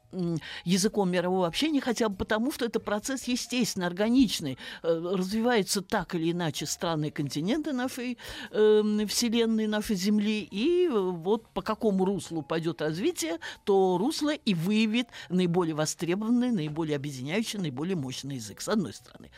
языком 0.66 1.12
мирового 1.12 1.46
общения, 1.46 1.80
хотя 1.80 2.10
бы 2.10 2.16
потому, 2.16 2.52
что 2.52 2.66
это 2.66 2.80
процесс 2.80 3.26
естественный, 3.26 3.86
органичный. 3.86 4.58
Э, 4.82 5.14
развиваются 5.14 5.84
так 5.84 6.16
или 6.16 6.32
иначе 6.32 6.66
страны 6.66 7.10
и 7.10 7.12
континенты 7.12 7.72
нашей 7.72 8.18
э, 8.50 9.06
Вселенной, 9.08 9.68
нашей 9.68 9.96
Земли, 9.96 10.42
и 10.42 10.90
вот 10.90 11.48
по 11.50 11.62
какому 11.62 12.04
руслу 12.04 12.42
пойдет 12.42 12.82
развитие, 12.82 13.38
то 13.64 14.00
русло 14.00 14.34
и 14.34 14.56
выявит 14.56 15.08
наиболее 15.30 15.76
востребованный, 15.76 16.50
наиболее 16.50 16.96
объединяющий, 16.96 17.60
наиболее 17.60 17.96
мощный 17.96 18.38
язык, 18.38 18.62
с 18.62 18.70
одной 18.70 18.94
стороны. 18.94 19.30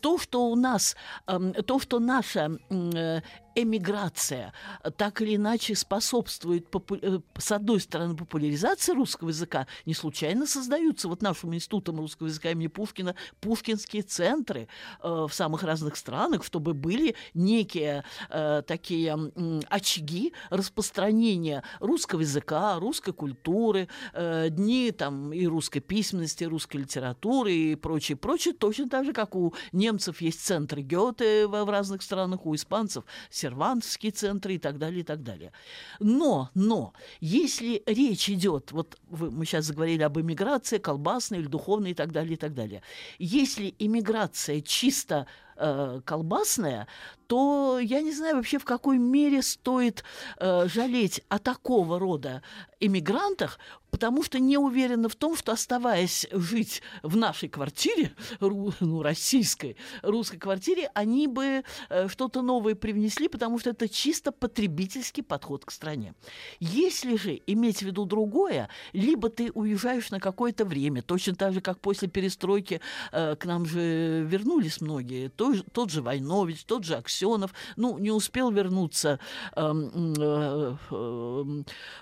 То, 0.00 0.18
что 0.18 0.48
у 0.48 0.56
нас, 0.56 0.96
э, 1.28 1.62
то, 1.64 1.78
что 1.78 2.00
наша 2.00 2.58
э, 2.70 3.20
эмиграция 3.54 4.52
так 4.96 5.20
или 5.22 5.36
иначе 5.36 5.74
способствует, 5.74 6.66
э, 6.90 7.20
с 7.38 7.52
одной 7.52 7.80
стороны, 7.80 8.16
популяризации 8.16 8.92
русского 8.92 9.28
языка, 9.28 9.66
не 9.86 9.94
случайно 9.94 10.46
создаются 10.46 11.08
вот 11.08 11.22
нашим 11.22 11.54
институтом 11.54 11.98
русского 11.98 12.28
языка 12.28 12.50
имени 12.50 12.68
Пушкина 12.68 13.14
пушкинские 13.40 14.02
центры 14.02 14.68
э, 15.02 15.26
в 15.28 15.32
самых 15.32 15.62
разных 15.62 15.96
странах, 15.96 16.44
чтобы 16.44 16.74
были 16.74 17.14
некие 17.34 18.04
э, 18.30 18.62
такие 18.66 19.16
э, 19.34 19.60
очаги 19.68 20.32
распространения 20.50 21.62
русского 21.80 22.20
языка, 22.20 22.78
русской 22.78 23.12
культуры, 23.12 23.88
э, 24.12 24.48
дни 24.50 24.90
там 24.90 25.32
и 25.32 25.46
русской 25.46 25.80
письменности, 25.80 26.44
и 26.44 26.46
русской 26.46 26.78
литературы 26.78 27.52
и 27.52 27.74
прочее, 27.74 28.16
прочее, 28.16 28.54
точно 28.54 28.88
так 28.88 29.04
же, 29.04 29.12
как 29.12 29.34
у 29.34 29.54
немцев 29.72 30.20
есть 30.20 30.44
центры 30.44 30.82
Гёте 30.82 31.46
в, 31.46 31.64
в 31.64 31.70
разных 31.70 32.02
странах, 32.02 32.46
у 32.46 32.54
испанцев 32.54 33.04
сервантовские 33.44 34.12
центры 34.12 34.54
и 34.54 34.58
так 34.58 34.78
далее, 34.78 35.00
и 35.00 35.04
так 35.04 35.22
далее. 35.22 35.52
Но, 36.00 36.50
но, 36.54 36.92
если 37.20 37.82
речь 37.86 38.30
идет, 38.30 38.72
вот 38.72 38.98
вы, 39.10 39.30
мы 39.30 39.44
сейчас 39.44 39.66
заговорили 39.66 40.02
об 40.02 40.18
иммиграции, 40.18 40.78
колбасной 40.78 41.40
или 41.40 41.46
духовной 41.46 41.90
и 41.90 41.94
так 41.94 42.10
далее, 42.10 42.34
и 42.34 42.36
так 42.36 42.54
далее. 42.54 42.82
Если 43.18 43.74
иммиграция 43.78 44.60
чисто 44.62 45.26
э, 45.56 46.00
колбасная, 46.04 46.86
то 47.26 47.78
я 47.80 48.00
не 48.00 48.12
знаю 48.12 48.36
вообще, 48.36 48.58
в 48.58 48.64
какой 48.64 48.98
мере 48.98 49.42
стоит 49.42 50.04
э, 50.38 50.66
жалеть 50.68 51.22
о 51.28 51.38
такого 51.38 51.98
рода 51.98 52.42
иммигрантах, 52.80 53.58
потому 53.90 54.24
что 54.24 54.40
не 54.40 54.58
уверена 54.58 55.08
в 55.08 55.14
том, 55.14 55.36
что 55.36 55.52
оставаясь 55.52 56.26
жить 56.32 56.82
в 57.02 57.16
нашей 57.16 57.48
квартире, 57.48 58.12
ру, 58.40 58.72
ну, 58.80 59.02
российской, 59.02 59.76
русской 60.02 60.38
квартире, 60.38 60.90
они 60.94 61.28
бы 61.28 61.62
э, 61.88 62.08
что-то 62.08 62.42
новое 62.42 62.74
привнесли, 62.74 63.28
потому 63.28 63.58
что 63.58 63.70
это 63.70 63.88
чисто 63.88 64.32
потребительский 64.32 65.22
подход 65.22 65.64
к 65.64 65.70
стране. 65.70 66.14
Если 66.58 67.16
же 67.16 67.40
иметь 67.46 67.78
в 67.78 67.82
виду 67.82 68.04
другое, 68.04 68.68
либо 68.92 69.30
ты 69.30 69.52
уезжаешь 69.52 70.10
на 70.10 70.20
какое-то 70.20 70.64
время, 70.64 71.00
точно 71.00 71.36
так 71.36 71.54
же, 71.54 71.60
как 71.60 71.78
после 71.78 72.08
перестройки 72.08 72.80
э, 73.12 73.36
к 73.36 73.44
нам 73.44 73.64
же 73.64 74.24
вернулись 74.28 74.80
многие, 74.80 75.28
то, 75.28 75.43
тот 75.72 75.90
же 75.90 76.02
Войнович, 76.02 76.64
тот 76.64 76.84
же 76.84 76.94
Аксенов, 76.94 77.52
ну, 77.76 77.98
не 77.98 78.10
успел 78.10 78.50
вернуться 78.50 79.18
э, 79.56 79.60
э, 79.60 80.76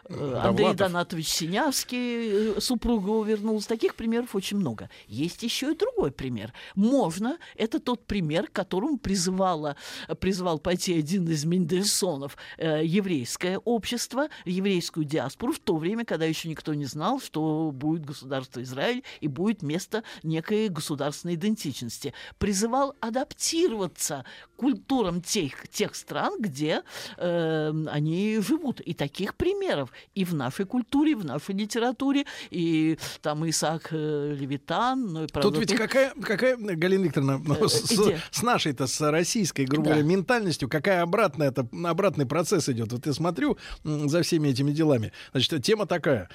э, 0.09 0.41
Андрей 0.43 0.75
Донатович 0.75 1.29
Синявский, 1.29 2.57
э, 2.57 2.61
супруга 2.61 3.11
увернулась. 3.11 3.67
Таких 3.67 3.95
примеров 3.95 4.35
очень 4.35 4.57
много. 4.59 4.91
Есть 5.07 5.43
еще 5.43 5.73
и 5.73 5.77
другой 5.77 6.13
пример. 6.13 6.53
Можно, 6.75 7.39
это 7.57 7.81
тот 7.81 8.07
пример, 8.07 8.49
к 8.49 8.53
которому 8.53 8.99
призывала, 8.99 9.77
призывал 10.21 10.59
пойти 10.59 10.99
один 10.99 11.29
из 11.29 11.45
Мендельсонов, 11.45 12.37
э, 12.59 12.85
еврейское 12.85 13.59
общество, 13.59 14.29
еврейскую 14.45 15.05
диаспору, 15.05 15.53
в 15.53 15.59
то 15.59 15.77
время, 15.77 16.05
когда 16.05 16.25
еще 16.25 16.49
никто 16.49 16.75
не 16.75 16.87
знал, 16.87 17.21
что 17.21 17.71
будет 17.73 18.05
государство 18.05 18.63
Израиль 18.63 19.03
и 19.21 19.29
будет 19.29 19.63
место 19.63 20.03
некой 20.23 20.69
государственной 20.69 21.35
идентичности. 21.35 22.15
Призывал 22.39 22.95
адаптироваться 23.33 24.25
к 24.55 24.61
культурам 24.61 25.21
тех, 25.21 25.69
тех 25.69 25.95
стран, 25.95 26.41
где 26.41 26.83
э, 27.17 27.73
они 27.91 28.39
живут. 28.41 28.81
И 28.81 28.95
таких 28.95 29.35
примеров 29.35 29.91
и 30.15 30.25
в 30.25 30.35
нашей 30.35 30.67
культуре, 30.67 31.13
и 31.13 31.15
в 31.15 31.25
нашей 31.25 31.55
литературе, 31.55 32.25
и 32.51 32.99
там 33.21 33.49
Исаак 33.49 33.89
э, 33.91 34.37
Левитан. 34.39 35.13
Ну, 35.13 35.25
и, 35.25 35.27
правда, 35.27 35.51
тут 35.51 35.59
ведь 35.59 35.71
тут... 35.71 35.79
какая, 35.79 36.13
какая, 36.23 36.57
Галина 36.57 37.05
Викторовна, 37.05 37.39
ну, 37.39 37.55
э, 37.55 37.69
с, 37.69 37.93
с 38.31 38.43
нашей-то, 38.43 38.87
с 38.87 39.11
российской, 39.11 39.65
грубо 39.65 39.87
говоря, 39.87 40.03
да. 40.03 40.09
ментальностью, 40.09 40.69
какая 40.69 41.03
обратная, 41.03 41.49
это 41.49 41.67
обратный 41.85 42.27
процесс 42.27 42.69
идет. 42.69 42.93
Вот 42.93 43.07
я 43.07 43.13
смотрю 43.13 43.59
за 43.85 44.23
всеми 44.23 44.49
этими 44.49 44.73
делами. 44.73 45.13
Значит, 45.33 45.65
тема 45.65 45.87
такая, 45.87 46.29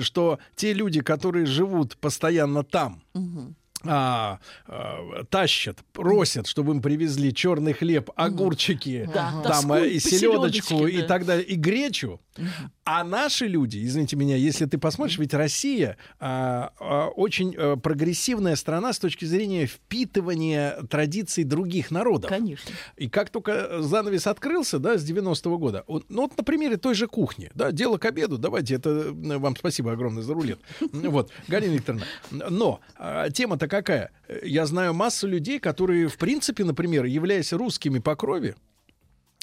что 0.00 0.38
те 0.56 0.72
люди, 0.72 1.00
которые 1.00 1.46
живут 1.46 1.96
постоянно 1.96 2.64
там, 2.64 3.02
угу 3.14 3.54
а, 3.86 4.38
а, 4.66 5.24
тащат, 5.30 5.78
просят, 5.92 6.46
чтобы 6.46 6.72
им 6.72 6.82
привезли 6.82 7.32
черный 7.34 7.72
хлеб, 7.72 8.10
огурчики, 8.16 9.08
да, 9.12 9.42
там 9.42 9.72
э, 9.72 9.88
и 9.88 10.00
селедочку 10.00 10.82
да. 10.82 10.88
и 10.88 11.02
так 11.02 11.24
далее, 11.24 11.44
и 11.44 11.54
гречу. 11.54 12.20
Угу. 12.36 12.46
А 12.84 13.04
наши 13.04 13.46
люди, 13.46 13.84
извините 13.84 14.16
меня, 14.16 14.36
если 14.36 14.66
ты 14.66 14.76
посмотришь, 14.78 15.18
ведь 15.18 15.34
Россия 15.34 15.96
а, 16.18 16.72
а, 16.78 17.08
очень 17.08 17.54
а, 17.56 17.76
прогрессивная 17.76 18.56
страна 18.56 18.92
с 18.92 18.98
точки 18.98 19.24
зрения 19.24 19.66
впитывания 19.66 20.82
традиций 20.88 21.44
других 21.44 21.90
народов. 21.90 22.28
Конечно. 22.28 22.72
И 22.96 23.08
как 23.08 23.30
только 23.30 23.82
занавес 23.82 24.26
открылся, 24.26 24.78
да, 24.78 24.98
с 24.98 25.08
90-го 25.08 25.58
года, 25.58 25.84
он, 25.86 26.04
ну 26.08 26.22
вот 26.22 26.36
на 26.36 26.44
примере 26.44 26.76
той 26.76 26.94
же 26.94 27.06
кухни, 27.06 27.50
да, 27.54 27.72
дело 27.72 27.98
к 27.98 28.04
обеду, 28.04 28.36
давайте, 28.36 28.74
это 28.74 29.12
вам 29.12 29.56
спасибо 29.56 29.92
огромное 29.92 30.22
за 30.22 30.34
рулет. 30.34 30.60
Вот, 31.14 31.30
Галина 31.48 31.74
Викторовна, 31.74 32.06
но 32.30 32.80
а, 32.96 33.30
тема-то 33.30 33.68
какая? 33.68 34.10
Я 34.42 34.66
знаю 34.66 34.94
массу 34.94 35.28
людей, 35.28 35.58
которые, 35.58 36.08
в 36.08 36.16
принципе, 36.16 36.64
например, 36.64 37.04
являясь 37.04 37.52
русскими 37.52 37.98
по 37.98 38.16
крови, 38.16 38.56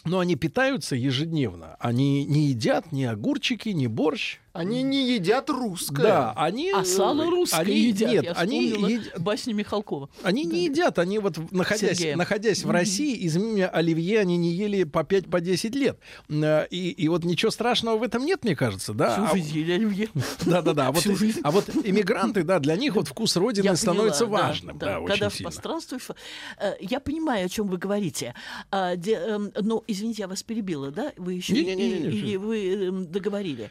но 0.06 0.20
они 0.20 0.36
питаются 0.36 0.96
ежедневно. 0.96 1.76
Они 1.80 2.26
не 2.26 2.48
едят 2.48 2.92
ни 2.92 3.04
огурчики, 3.04 3.70
ни 3.70 3.88
борщ, 3.88 4.40
Они 4.54 4.84
не 4.84 5.14
едят 5.14 5.50
русское. 5.50 6.04
Да, 6.04 6.34
они... 6.36 6.72
А 6.72 6.84
сало 6.84 7.24
э, 7.24 7.30
русское 7.30 7.62
они, 7.62 7.80
едят. 7.80 8.12
Нет, 8.12 8.24
Я 8.26 8.32
они 8.34 8.68
едят- 8.68 9.20
басню 9.20 9.56
Михалкова. 9.56 10.10
Они 10.24 10.44
не 10.44 10.66
едят, 10.66 11.00
они 11.00 11.20
вот, 11.20 11.38
находясь, 11.52 12.04
находясь 12.16 12.64
в 12.64 12.70
России, 12.70 13.26
извини 13.28 13.52
меня, 13.54 13.70
оливье 13.70 14.20
они 14.20 14.36
не 14.38 14.52
ели 14.52 14.84
по 14.84 15.00
5-10 15.04 15.72
лет. 15.78 16.00
Э, 16.30 16.68
И, 16.70 16.90
и 16.92 17.08
вот 17.08 17.24
ничего 17.24 17.50
страшного 17.52 17.98
в 17.98 18.04
этом 18.04 18.26
нет, 18.26 18.44
мне 18.44 18.56
кажется, 18.56 18.94
да? 18.94 19.14
Всю 19.14 19.24
А- 19.24 19.32
жизнь 19.32 19.58
ели 19.58 19.72
оливье. 19.74 20.10
Да-да-да. 20.46 20.88
А 20.88 20.92
вот, 20.92 21.04
а 21.44 21.52
вот 21.52 21.70
иммигранты, 21.86 22.44
да, 22.44 22.60
для 22.60 22.76
них 22.76 22.96
вот 22.96 23.08
вкус 23.08 23.36
родины 23.38 23.66
Я 23.66 23.76
становится 23.76 24.26
поняла, 24.26 24.40
да, 24.42 24.48
важным. 24.48 24.78
да. 24.78 24.86
Да, 24.86 25.00
очень 25.00 25.08
Когда 25.14 25.30
сильно. 25.30 25.50
постранствуешь, 25.50 26.08
э, 26.60 26.74
я 26.82 27.00
понимаю, 27.00 27.46
о 27.46 27.50
чем 27.50 27.68
вы 27.68 27.78
говорите. 27.78 28.34
А, 28.70 28.96
эм, 28.96 29.52
но, 29.62 29.84
извините, 29.88 30.24
я 30.24 30.28
вас 30.28 30.44
перебила, 30.44 30.92
да? 30.92 31.14
Вы 31.18 31.34
еще 31.36 31.54
Не-не-не-не, 31.54 31.96
или, 31.98 32.10
всё. 32.10 32.18
или 32.26 32.36
вы 32.36 32.74
эм, 32.88 33.08
договорили. 33.12 33.70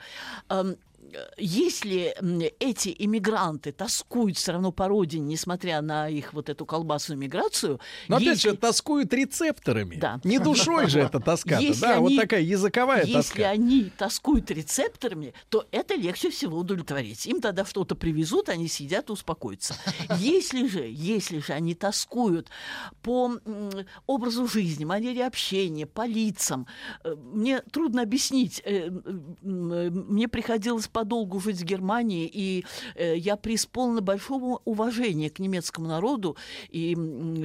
Если 1.39 2.15
эти 2.61 2.95
иммигранты 2.99 3.73
тоскуют 3.73 4.37
все 4.37 4.53
равно 4.53 4.71
по 4.71 4.87
родине, 4.87 5.27
несмотря 5.27 5.81
на 5.81 6.09
их 6.09 6.33
вот 6.33 6.49
эту 6.49 6.67
колбасную 6.67 7.19
миграцию, 7.19 7.81
Но 8.09 8.17
опять 8.17 8.29
если- 8.37 8.51
же, 8.51 8.57
тоскуют 8.57 9.13
рецепторами. 9.13 9.97
Да. 9.97 10.21
Не 10.25 10.39
душой 10.39 10.89
же 10.89 11.01
эта 11.01 11.19
тоска 11.19 11.59
Если 11.59 11.81
да, 11.81 12.01
вот 12.01 12.15
такая 12.17 12.43
языковая 12.43 13.05
Если 13.05 13.13
тоска. 13.15 13.49
они 13.51 13.91
тоскуют 13.97 14.51
рецепторами, 14.51 15.35
то 15.49 15.67
это 15.73 15.95
легче 15.95 16.31
всего 16.31 16.59
удовлетворить. 16.59 17.27
Им 17.27 17.41
тогда 17.41 17.65
что-то 17.65 17.95
привезут, 17.95 18.49
они 18.49 18.69
сидят 18.69 19.09
и 19.09 19.13
успокоятся. 19.13 19.75
Если 20.19 20.69
же, 20.69 20.87
если 20.87 21.39
же 21.39 21.53
они 21.55 21.75
тоскуют 21.75 22.49
по 23.03 23.33
образу 24.07 24.47
жизни, 24.47 24.85
манере 24.85 25.27
общения, 25.27 25.87
по 25.87 26.07
лицам, 26.07 26.67
э, 27.05 27.15
мне 27.15 27.61
трудно 27.73 28.03
объяснить. 28.03 28.61
Э, 28.65 28.89
э, 28.91 29.91
Мне 29.91 30.29
приходилось 30.29 30.87
подолгу 30.90 31.40
жить 31.40 31.61
в 31.61 31.64
Германии, 31.64 32.31
и 32.33 32.64
э, 32.94 33.16
я 33.16 33.37
преисполнена 33.37 34.00
большого 34.00 34.61
уважения 34.64 35.31
к 35.31 35.38
немецкому 35.38 35.88
народу, 35.88 36.37
и 36.68 36.96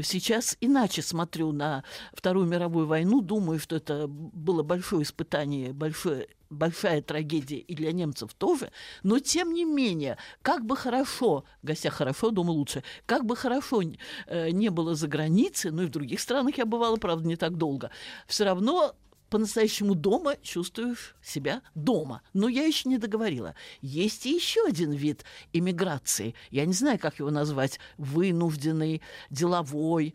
сейчас 0.04 0.58
иначе 0.62 1.02
смотрю 1.02 1.52
на 1.52 1.84
Вторую 2.14 2.48
мировую 2.48 2.88
войну, 2.88 3.22
думаю, 3.22 3.60
что 3.60 3.76
это 3.76 4.08
было 4.08 4.64
большое 4.64 5.04
испытание, 5.04 5.74
большое 5.74 6.28
большая 6.50 7.02
трагедия 7.02 7.58
и 7.58 7.76
для 7.76 7.92
немцев 7.92 8.34
тоже, 8.34 8.72
но 9.04 9.20
тем 9.20 9.54
не 9.54 9.66
менее, 9.66 10.18
как 10.42 10.66
бы 10.66 10.76
хорошо, 10.76 11.44
в 11.62 11.68
гостях 11.68 11.94
хорошо, 11.94 12.32
дома 12.32 12.52
лучше, 12.52 12.84
как 13.06 13.26
бы 13.26 13.36
хорошо 13.36 13.82
э, 13.82 14.50
не 14.52 14.70
было 14.70 14.96
за 14.96 15.08
границей, 15.08 15.72
ну 15.72 15.84
и 15.84 15.86
в 15.88 15.90
других 15.90 16.20
странах 16.20 16.58
я 16.58 16.66
бывала, 16.66 16.96
правда, 16.98 17.28
не 17.28 17.36
так 17.36 17.58
долго, 17.58 17.92
все 18.28 18.46
равно 18.46 18.96
по-настоящему 19.36 19.96
дома 19.96 20.38
чувствуешь 20.42 21.14
себя 21.22 21.62
дома. 21.76 22.22
Но 22.32 22.48
я 22.48 22.64
еще 22.64 22.88
не 22.88 22.98
договорила. 22.98 23.54
Есть 23.82 24.26
и 24.26 24.34
еще 24.34 24.66
один 24.66 24.94
вид 24.94 25.26
иммиграции. 25.52 26.36
Я 26.52 26.66
не 26.66 26.72
знаю, 26.72 27.00
как 27.00 27.20
его 27.20 27.30
назвать. 27.32 27.78
Вынужденный, 27.98 29.02
деловой. 29.30 30.14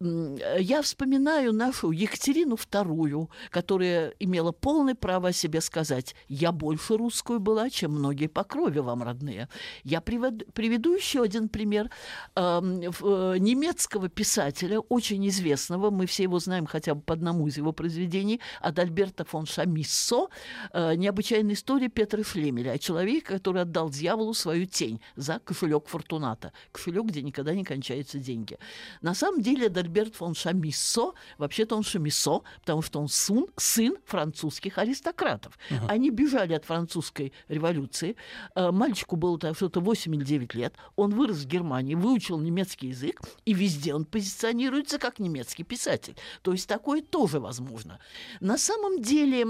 Э, 0.00 0.56
Я 0.60 0.82
вспоминаю 0.82 1.52
нашу 1.52 1.90
Екатерину 1.90 2.54
II, 2.54 3.28
которая 3.50 4.14
имела 4.20 4.52
полное 4.52 4.94
право 4.94 5.28
о 5.28 5.32
себе 5.32 5.60
сказать 5.60 6.14
«Я 6.28 6.52
больше 6.52 6.96
русскую 6.96 7.40
была, 7.40 7.70
чем 7.70 7.92
многие 7.92 8.28
по 8.28 8.44
крови 8.44 8.78
вам 8.78 9.02
родные». 9.02 9.48
Я 9.84 10.00
приведу, 10.00 10.94
еще 10.94 11.22
один 11.22 11.48
пример 11.48 11.90
э, 12.36 12.60
немецкого 12.60 14.08
писателя, 14.08 14.80
очень 14.80 15.26
известного, 15.28 15.90
мы 15.90 16.06
все 16.06 16.24
его 16.24 16.38
знаем 16.38 16.66
хотя 16.66 16.94
бы 16.94 17.00
по 17.00 17.14
одному 17.14 17.46
из 17.48 17.56
его 17.56 17.72
произведений, 17.72 18.40
Адальберта 18.60 19.24
фон 19.24 19.46
Шамиссо, 19.46 20.28
э, 20.72 20.94
«Необычайная 20.94 21.54
история 21.54 21.88
Петра 21.88 22.22
Шлемеля», 22.22 22.72
о 22.72 22.78
человеке, 22.78 23.26
который 23.26 23.62
отдал 23.62 23.90
дьяволу 23.90 24.34
свою 24.34 24.66
тень 24.66 25.00
за 25.16 25.40
кошелек 25.40 25.86
Фортуната, 25.88 26.52
кошелек, 26.72 27.06
где 27.06 27.22
никогда 27.22 27.54
не 27.54 27.64
кончаются 27.64 28.18
деньги. 28.18 28.58
На 29.02 29.14
самом 29.14 29.40
деле 29.40 29.66
Адальберт 29.66 29.87
фон 30.14 30.34
Шамиссо, 30.34 31.14
вообще-то 31.38 31.76
он 31.76 31.82
Шамиссо, 31.82 32.42
потому 32.60 32.82
что 32.82 33.00
он 33.00 33.08
сын, 33.08 33.46
сын 33.56 33.96
французских 34.04 34.78
аристократов. 34.78 35.58
Они 35.88 36.10
бежали 36.10 36.54
от 36.54 36.64
французской 36.64 37.32
революции. 37.48 38.16
Э, 38.54 38.70
Мальчику 38.70 39.16
было 39.16 39.38
там 39.38 39.54
что-то 39.54 39.80
8 39.80 40.14
или 40.14 40.24
9 40.24 40.54
лет. 40.54 40.74
Он 40.96 41.14
вырос 41.14 41.38
в 41.38 41.46
Германии, 41.46 41.94
выучил 41.94 42.38
немецкий 42.38 42.88
язык, 42.88 43.20
и 43.44 43.54
везде 43.54 43.94
он 43.94 44.04
позиционируется 44.04 44.98
как 44.98 45.18
немецкий 45.18 45.64
писатель. 45.64 46.16
То 46.42 46.52
есть 46.52 46.68
такое 46.68 47.02
тоже 47.02 47.40
возможно. 47.40 47.98
На 48.40 48.58
самом 48.58 49.02
деле 49.02 49.46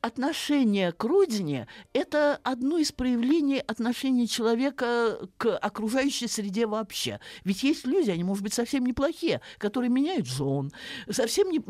отношение 0.00 0.92
к 0.92 1.04
родине– 1.04 1.68
это 1.92 2.40
одно 2.42 2.78
из 2.78 2.92
проявлений 2.92 3.58
отношения 3.58 4.26
человека 4.26 5.18
к 5.36 5.56
окружающей 5.56 6.28
среде 6.28 6.66
вообще. 6.66 7.20
Ведь 7.44 7.62
есть 7.62 7.86
люди, 7.86 8.10
они, 8.10 8.24
может 8.24 8.42
быть, 8.42 8.54
совсем 8.54 8.84
неплохие, 8.86 9.40
которые 9.58 9.90
меняют 9.90 10.26
жен, 10.26 10.72
совсем 11.10 11.50
не... 11.50 11.60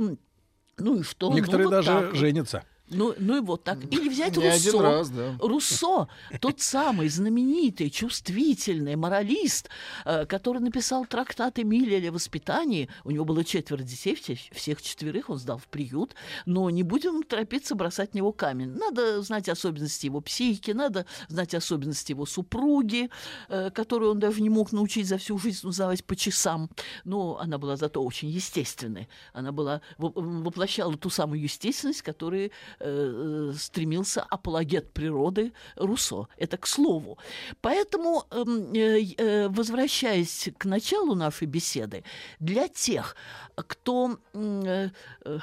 Ну 0.78 1.00
и 1.00 1.02
что? 1.02 1.30
Ну, 1.30 1.36
Некоторые 1.36 1.66
вот 1.66 1.70
даже 1.70 1.88
так 1.88 2.14
женятся. 2.14 2.64
Ну, 2.92 3.14
ну 3.18 3.36
и 3.36 3.40
вот 3.40 3.64
так. 3.64 3.78
Или 3.90 4.08
взять 4.08 4.36
Не 4.36 4.50
Руссо. 4.50 4.82
раз, 4.82 5.10
да. 5.10 5.36
Руссо, 5.40 6.08
тот 6.40 6.60
самый 6.60 7.08
знаменитый, 7.08 7.90
чувствительный 7.90 8.96
моралист, 8.96 9.68
э, 10.04 10.26
который 10.26 10.58
написал 10.60 11.06
трактат 11.06 11.58
Эмилия 11.58 12.08
о 12.08 12.12
воспитании. 12.12 12.88
У 13.04 13.10
него 13.10 13.24
было 13.24 13.44
четверо 13.44 13.82
детей, 13.82 14.14
все- 14.14 14.38
всех 14.52 14.82
четверых 14.82 15.30
он 15.30 15.38
сдал 15.38 15.58
в 15.58 15.66
приют. 15.68 16.14
Но 16.46 16.70
не 16.70 16.82
будем 16.82 17.22
торопиться 17.22 17.74
бросать 17.74 18.12
в 18.12 18.14
него 18.14 18.32
камень. 18.32 18.70
Надо 18.70 19.22
знать 19.22 19.48
особенности 19.48 20.06
его 20.06 20.20
психики, 20.20 20.70
надо 20.72 21.06
знать 21.28 21.54
особенности 21.54 22.12
его 22.12 22.26
супруги, 22.26 23.10
э, 23.48 23.70
которую 23.70 24.12
он 24.12 24.18
даже 24.18 24.40
не 24.40 24.50
мог 24.50 24.72
научить 24.72 25.06
за 25.08 25.18
всю 25.18 25.38
жизнь 25.38 25.66
узнавать 25.66 26.04
по 26.04 26.14
часам. 26.16 26.70
Но 27.04 27.38
она 27.38 27.58
была 27.58 27.76
зато 27.76 28.02
очень 28.02 28.28
естественной. 28.28 29.08
Она 29.32 29.52
была, 29.52 29.80
во- 29.98 30.12
воплощала 30.14 30.96
ту 30.96 31.10
самую 31.10 31.40
естественность, 31.42 32.02
которая 32.02 32.50
э, 32.82 33.52
стремился 33.56 34.22
апологет 34.22 34.92
природы 34.92 35.52
Руссо. 35.76 36.28
Это 36.36 36.56
к 36.56 36.66
слову. 36.66 37.18
Поэтому, 37.60 38.24
эм, 38.30 38.72
э, 38.74 39.14
э, 39.16 39.48
возвращаясь 39.48 40.50
к 40.58 40.64
началу 40.64 41.14
нашей 41.14 41.46
беседы, 41.46 42.04
для 42.40 42.68
тех, 42.68 43.16
кто 43.56 44.18
э, 44.34 44.88
э, 45.24 45.38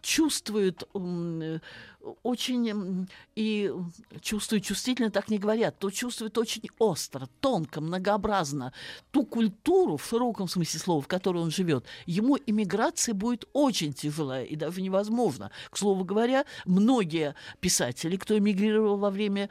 чувствует 0.00 0.82
э, 0.94 1.58
очень 2.22 3.08
и 3.34 3.72
чувствует 4.20 4.64
чувствительно, 4.64 5.10
так 5.10 5.28
не 5.28 5.38
говорят, 5.38 5.78
то 5.78 5.90
чувствует 5.90 6.36
очень 6.38 6.68
остро, 6.78 7.28
тонко, 7.40 7.80
многообразно 7.80 8.72
ту 9.10 9.24
культуру 9.24 9.96
в 9.96 10.04
широком 10.04 10.48
смысле 10.48 10.80
слова, 10.80 11.02
в 11.02 11.08
которой 11.08 11.38
он 11.38 11.50
живет, 11.50 11.84
ему 12.06 12.38
иммиграция 12.46 13.14
будет 13.14 13.44
очень 13.52 13.92
тяжелая 13.92 14.44
и 14.44 14.56
даже 14.56 14.82
невозможно. 14.82 15.50
К 15.70 15.76
слову 15.76 16.04
говоря, 16.04 16.44
многие 16.64 17.34
писатели, 17.60 18.16
кто 18.16 18.36
эмигрировал 18.36 18.96
во 18.96 19.10
время 19.10 19.48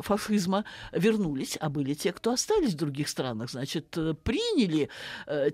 фашизма 0.00 0.64
вернулись, 0.92 1.58
а 1.60 1.68
были 1.68 1.94
те, 1.94 2.12
кто 2.12 2.32
остались 2.32 2.74
в 2.74 2.76
других 2.76 3.08
странах, 3.08 3.50
значит, 3.50 3.96
э, 3.96 4.14
приняли 4.14 4.88
э, 5.26 5.50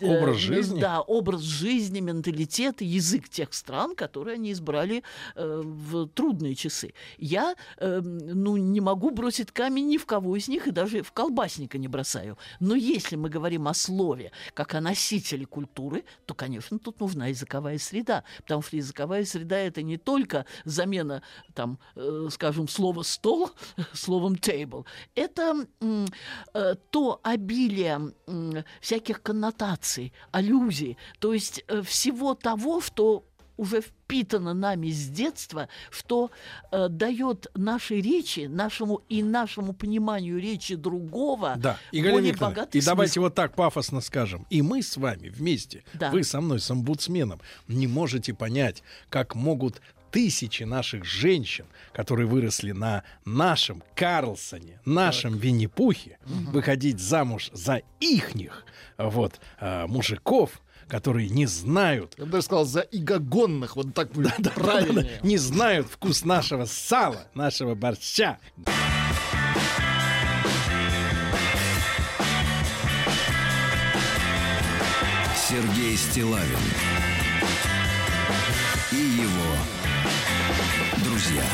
Образ 0.00 0.36
э, 0.36 0.38
жизни. 0.38 0.80
Да, 0.80 1.00
образ 1.00 1.40
жизни, 1.40 2.00
менталитет, 2.00 2.82
язык 2.82 3.28
тех 3.28 3.54
стран, 3.54 3.94
которые 3.94 4.34
они 4.34 4.52
избрали 4.52 5.02
э, 5.34 5.62
в 5.64 6.06
трудные 6.08 6.54
часы. 6.54 6.92
Я 7.16 7.54
э, 7.78 8.00
ну, 8.00 8.56
не 8.56 8.80
могу 8.80 9.10
бросить 9.10 9.52
камень 9.52 9.88
ни 9.88 9.96
в 9.96 10.06
кого 10.06 10.36
из 10.36 10.48
них, 10.48 10.66
и 10.66 10.70
даже 10.70 11.02
в 11.02 11.12
колбасника 11.12 11.78
не 11.78 11.88
бросаю. 11.88 12.36
Но 12.60 12.74
если 12.74 13.16
мы 13.16 13.30
говорим 13.30 13.68
о 13.68 13.74
слове 13.74 14.32
как 14.54 14.74
о 14.74 14.80
носителе 14.80 15.46
культуры, 15.46 16.04
то, 16.26 16.34
конечно, 16.34 16.78
тут 16.78 17.00
нужна 17.00 17.28
языковая 17.28 17.78
среда, 17.78 18.24
потому 18.38 18.62
что 18.62 18.76
языковая 18.76 19.24
среда 19.24 19.56
это 19.56 19.82
не 19.82 19.96
только 19.96 20.44
замена, 20.64 21.22
там, 21.54 21.78
э, 21.94 22.28
скажем, 22.30 22.68
слова 22.68 23.02
стол 23.02 23.50
словом 23.94 24.34
table. 24.34 24.84
Это 25.14 25.66
э, 25.80 26.74
то 26.90 27.20
обилие 27.22 28.12
м, 28.26 28.64
всяких 28.80 29.22
коннотаций, 29.22 29.85
аллюзий, 30.32 30.96
то 31.18 31.32
есть 31.32 31.64
э, 31.68 31.82
всего 31.82 32.34
того, 32.34 32.80
что 32.80 33.24
уже 33.58 33.80
впитано 33.80 34.52
нами 34.52 34.90
с 34.90 35.08
детства, 35.08 35.68
что 35.90 36.30
э, 36.70 36.88
дает 36.90 37.46
нашей 37.54 38.02
речи, 38.02 38.40
нашему 38.40 39.02
и 39.08 39.22
нашему 39.22 39.72
пониманию 39.72 40.38
речи 40.38 40.74
другого 40.74 41.54
Да, 41.56 41.78
и 41.90 42.02
более 42.02 42.34
богатый 42.34 42.76
и 42.76 42.84
давайте 42.84 43.14
смысл. 43.14 43.20
вот 43.22 43.34
так 43.34 43.54
пафосно 43.54 44.02
скажем. 44.02 44.46
И 44.50 44.60
мы 44.60 44.82
с 44.82 44.98
вами 44.98 45.28
вместе, 45.30 45.84
Да. 45.94 46.10
вы 46.10 46.22
со 46.22 46.42
мной, 46.42 46.60
с 46.60 46.70
омбудсменом, 46.70 47.40
не 47.66 47.86
можете 47.86 48.34
понять, 48.34 48.82
как 49.08 49.34
могут 49.34 49.80
тысячи 50.10 50.62
наших 50.64 51.04
женщин, 51.04 51.66
которые 51.92 52.26
выросли 52.26 52.72
на 52.72 53.02
нашем 53.24 53.82
Карлсоне, 53.94 54.80
нашем 54.84 55.36
Винни-Пухе, 55.36 56.18
выходить 56.24 56.98
замуж 57.00 57.50
за 57.52 57.82
ихних 58.00 58.64
вот, 58.98 59.40
а, 59.60 59.86
мужиков, 59.86 60.60
которые 60.88 61.28
не 61.28 61.46
знают, 61.46 62.14
Я 62.16 62.24
бы 62.26 62.30
даже 62.32 62.44
сказал, 62.44 62.64
за 62.64 62.80
игогонных, 62.80 63.76
вот 63.76 63.92
так 63.94 64.12
будет 64.12 64.34
правильнее. 64.54 65.20
не 65.22 65.36
знают 65.36 65.88
вкус 65.88 66.24
нашего 66.24 66.64
сала, 66.64 67.26
нашего 67.34 67.74
борща. 67.74 68.38
Сергей 75.48 75.96
Стилавин 75.96 76.58
и 78.92 78.96
его 78.96 79.85
друзья. 81.04 81.44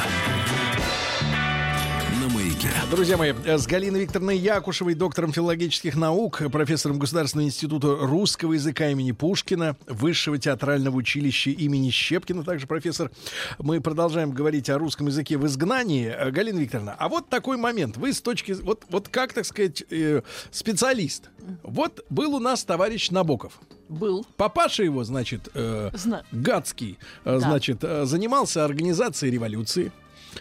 Маяке. 2.63 2.91
Друзья 2.91 3.17
мои, 3.17 3.33
с 3.45 3.67
Галиной 3.67 4.01
Викторовной 4.01 4.37
Якушевой, 4.39 4.95
доктором 4.95 5.33
филологических 5.33 5.97
наук, 5.97 6.43
профессором 6.51 6.99
Государственного 6.99 7.47
института 7.49 7.97
русского 8.01 8.53
языка 8.53 8.89
имени 8.91 9.13
Пушкина, 9.13 9.77
Высшего 9.87 10.39
театрального 10.39 10.97
училища 10.97 11.51
имени 11.51 11.91
Щепкина, 11.91 12.45
также 12.45 12.67
профессор, 12.67 13.11
мы 13.59 13.81
продолжаем 13.81 14.33
говорить 14.33 14.71
о 14.71 14.79
русском 14.79 15.07
языке 15.07 15.39
в 15.39 15.47
изгнании. 15.47 16.15
Галина 16.31 16.59
Викторовна, 16.59 16.95
а 16.99 17.09
вот 17.09 17.29
такой 17.29 17.57
момент. 17.57 17.97
Вы 17.97 18.13
с 18.13 18.21
точки... 18.21 18.53
Вот, 18.53 18.85
вот 18.91 19.09
как, 19.09 19.33
так 19.33 19.45
сказать, 19.45 19.83
э, 19.91 20.23
специалист. 20.51 21.31
Вот 21.63 22.05
был 22.11 22.35
у 22.35 22.41
нас 22.41 22.65
товарищ 22.65 23.11
Набоков. 23.11 23.61
Был. 23.89 24.27
Папаша 24.37 24.85
его, 24.85 25.05
значит, 25.05 25.49
э, 25.55 25.91
Зна- 25.95 26.23
Гацкий, 26.33 26.99
э, 27.25 27.33
Да. 27.35 27.41
значит, 27.41 27.83
э, 27.83 28.05
занимался 28.07 28.65
организацией 28.65 29.33
революции. 29.33 29.93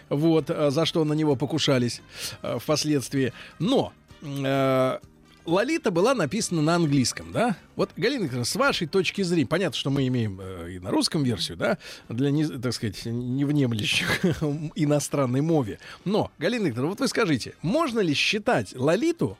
Вот, 0.08 0.50
э, 0.50 0.70
за 0.70 0.86
что 0.86 1.04
на 1.04 1.12
него 1.12 1.36
покушались 1.36 2.00
э, 2.42 2.58
впоследствии. 2.58 3.32
Но 3.58 3.92
э, 4.22 4.98
Лолита 5.44 5.90
была 5.90 6.14
написана 6.14 6.62
на 6.62 6.76
английском, 6.76 7.32
да? 7.32 7.56
Вот, 7.74 7.90
Галина 7.96 8.24
Викторовна, 8.24 8.44
с 8.44 8.54
вашей 8.54 8.86
точки 8.86 9.22
зрения, 9.22 9.46
понятно, 9.46 9.76
что 9.76 9.90
мы 9.90 10.06
имеем 10.06 10.40
э, 10.40 10.72
и 10.72 10.78
на 10.78 10.90
русском 10.90 11.24
версию, 11.24 11.56
да, 11.56 11.78
для, 12.08 12.30
не, 12.30 12.46
так 12.46 12.72
сказать, 12.72 13.04
невнемлящих 13.06 14.24
иностранной 14.76 15.40
мове. 15.40 15.80
Но, 16.04 16.30
Галина 16.38 16.66
Викторовна, 16.66 16.90
вот 16.90 17.00
вы 17.00 17.08
скажите, 17.08 17.54
можно 17.62 18.00
ли 18.00 18.14
считать 18.14 18.74
Лолиту 18.76 19.36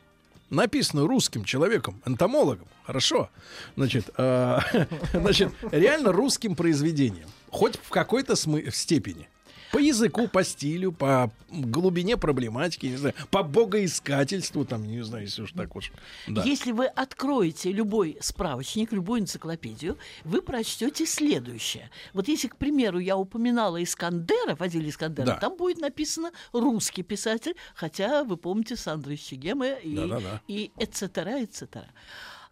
написанную 0.51 1.07
русским 1.07 1.45
человеком, 1.45 2.01
энтомологом, 2.05 2.67
хорошо, 2.85 3.31
значит, 3.77 4.11
э, 4.17 4.59
значит, 5.13 5.53
реально 5.71 6.13
русским 6.13 6.55
произведением, 6.55 7.29
хоть 7.51 7.77
в 7.77 7.89
какой-то 7.91 8.35
смы- 8.35 8.71
степени. 8.71 9.29
По 9.73 9.79
языку, 9.79 10.29
по 10.29 10.45
стилю, 10.45 10.93
по 10.93 11.31
глубине 11.51 12.17
проблематики, 12.19 12.87
не 12.87 12.97
знаю, 12.97 13.15
по 13.31 13.43
богоискательству, 13.43 14.65
там, 14.65 14.87
не 14.87 15.03
знаю, 15.03 15.25
если 15.25 15.43
уж 15.43 15.53
так 15.53 15.75
уж. 15.77 15.91
Да. 16.29 16.43
Если 16.45 16.73
вы 16.73 16.87
откроете 16.87 17.73
любой 17.73 18.19
справочник, 18.21 18.93
любую 18.93 19.23
энциклопедию, 19.23 19.97
вы 20.25 20.43
прочтете 20.43 21.07
следующее. 21.07 21.91
Вот 22.13 22.29
если, 22.29 22.49
к 22.49 22.57
примеру, 22.57 22.99
я 22.99 23.17
упоминала 23.17 23.83
Искандера, 23.83 24.55
Фадиль 24.57 24.89
Искандера, 24.89 25.27
Да. 25.27 25.37
там 25.37 25.57
будет 25.57 25.79
написано 25.79 26.33
русский 26.53 27.03
писатель, 27.03 27.55
хотя 27.75 28.25
вы 28.25 28.37
помните 28.37 28.77
Сандру 28.77 29.17
Чегема 29.17 29.69
и, 29.69 29.97
Да-да-да. 29.97 30.43
и 30.49 30.71
etc. 30.77 31.43
etc. 31.49 31.85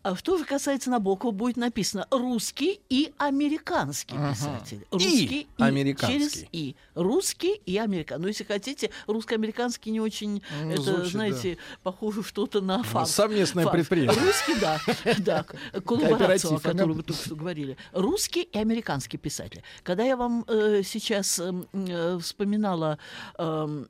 А 0.02 0.16
что 0.16 0.38
же 0.38 0.44
касается 0.46 0.88
Набокова, 0.90 1.30
будет 1.30 1.58
написано 1.58 2.06
русский 2.10 2.80
и 2.88 3.12
американский 3.18 4.16
писатель. 4.16 4.86
Русский 4.90 5.46
американский. 5.58 6.18
через 6.18 6.44
и. 6.52 6.74
Русский 6.94 7.60
и 7.66 7.76
американский. 7.76 8.22
Ну, 8.22 8.28
если 8.28 8.44
хотите, 8.44 8.90
русско-американский 9.06 9.90
не 9.90 10.00
очень, 10.00 10.42
Ну, 10.62 10.70
это, 10.70 10.82
звучит, 10.82 11.12
знаете, 11.12 11.58
похоже 11.82 12.22
что-то 12.22 12.62
на 12.62 12.82
фарс. 12.82 13.10
совместное 13.10 13.64
Фарс. 13.64 13.76
предприятие. 13.76 14.22
Русский, 14.24 14.54
да, 14.58 14.80
да, 15.18 15.80
коллаборацию, 15.82 16.54
о 16.56 16.60
которой 16.60 16.82
ага. 16.82 16.92
вы 16.92 17.02
только 17.02 17.22
что 17.22 17.34
говорили. 17.36 17.76
Русский 17.92 18.42
и 18.42 18.58
американский 18.58 19.18
писатель. 19.18 19.62
Когда 19.82 20.04
я 20.04 20.16
вам 20.16 20.44
э, 20.48 20.82
сейчас 20.82 21.38
эм, 21.38 21.66
э, 21.72 22.18
вспоминала 22.22 22.98
м, 23.38 23.86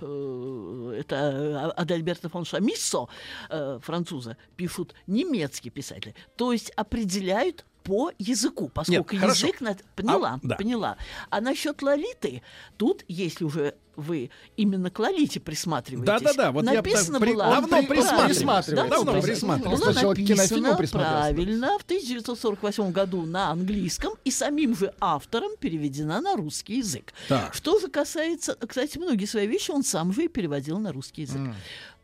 э, 0.00 0.96
это 1.00 1.72
Адальберто 1.76 2.28
фон 2.28 2.44
Шамиссо, 2.44 3.08
э, 3.50 3.78
француза, 3.82 4.36
пишут 4.56 4.94
немецкий 5.28 5.70
писатель. 5.70 6.14
То 6.36 6.52
есть 6.52 6.70
определяют 6.76 7.64
по 7.82 8.10
языку, 8.18 8.70
поскольку 8.72 9.16
хорошо. 9.16 9.46
язык... 9.46 9.60
над- 9.60 9.84
Поняла, 9.94 10.40
А, 10.42 10.46
да. 10.46 10.56
поняла. 10.56 10.96
А 11.28 11.40
насчет 11.42 11.82
Лолиты, 11.82 12.40
тут, 12.78 13.04
если 13.08 13.44
уже 13.44 13.74
вы 13.96 14.30
именно 14.56 14.90
к 14.90 14.98
Лолите 14.98 15.38
присматриваетесь, 15.38 16.06
Да-да-да, 16.06 16.50
вот 16.50 16.64
я 16.64 16.72
написано 16.72 17.20
при- 17.20 17.32
было... 17.32 17.44
давно 17.44 17.82
присматриваюсь. 17.82 18.88
давно 18.90 19.20
присматриваюсь. 19.20 19.80
Было 19.80 19.92
Сначала 19.92 20.14
написано 20.14 20.76
правильно 20.90 21.78
в 21.78 21.82
1948 21.82 22.90
году 22.92 23.22
на 23.26 23.50
английском 23.50 24.14
и 24.24 24.30
самим 24.30 24.74
же 24.76 24.92
автором 24.98 25.50
переведена 25.58 26.20
на 26.22 26.36
русский 26.36 26.78
язык. 26.78 27.12
Так. 27.28 27.54
Что 27.54 27.78
же 27.78 27.88
касается, 27.88 28.56
кстати, 28.66 28.98
многие 28.98 29.26
свои 29.26 29.46
вещи 29.46 29.70
он 29.70 29.84
сам 29.84 30.12
же 30.12 30.24
и 30.24 30.28
переводил 30.28 30.78
на 30.78 30.90
русский 30.92 31.22
язык. 31.22 31.40
Э, 31.40 31.54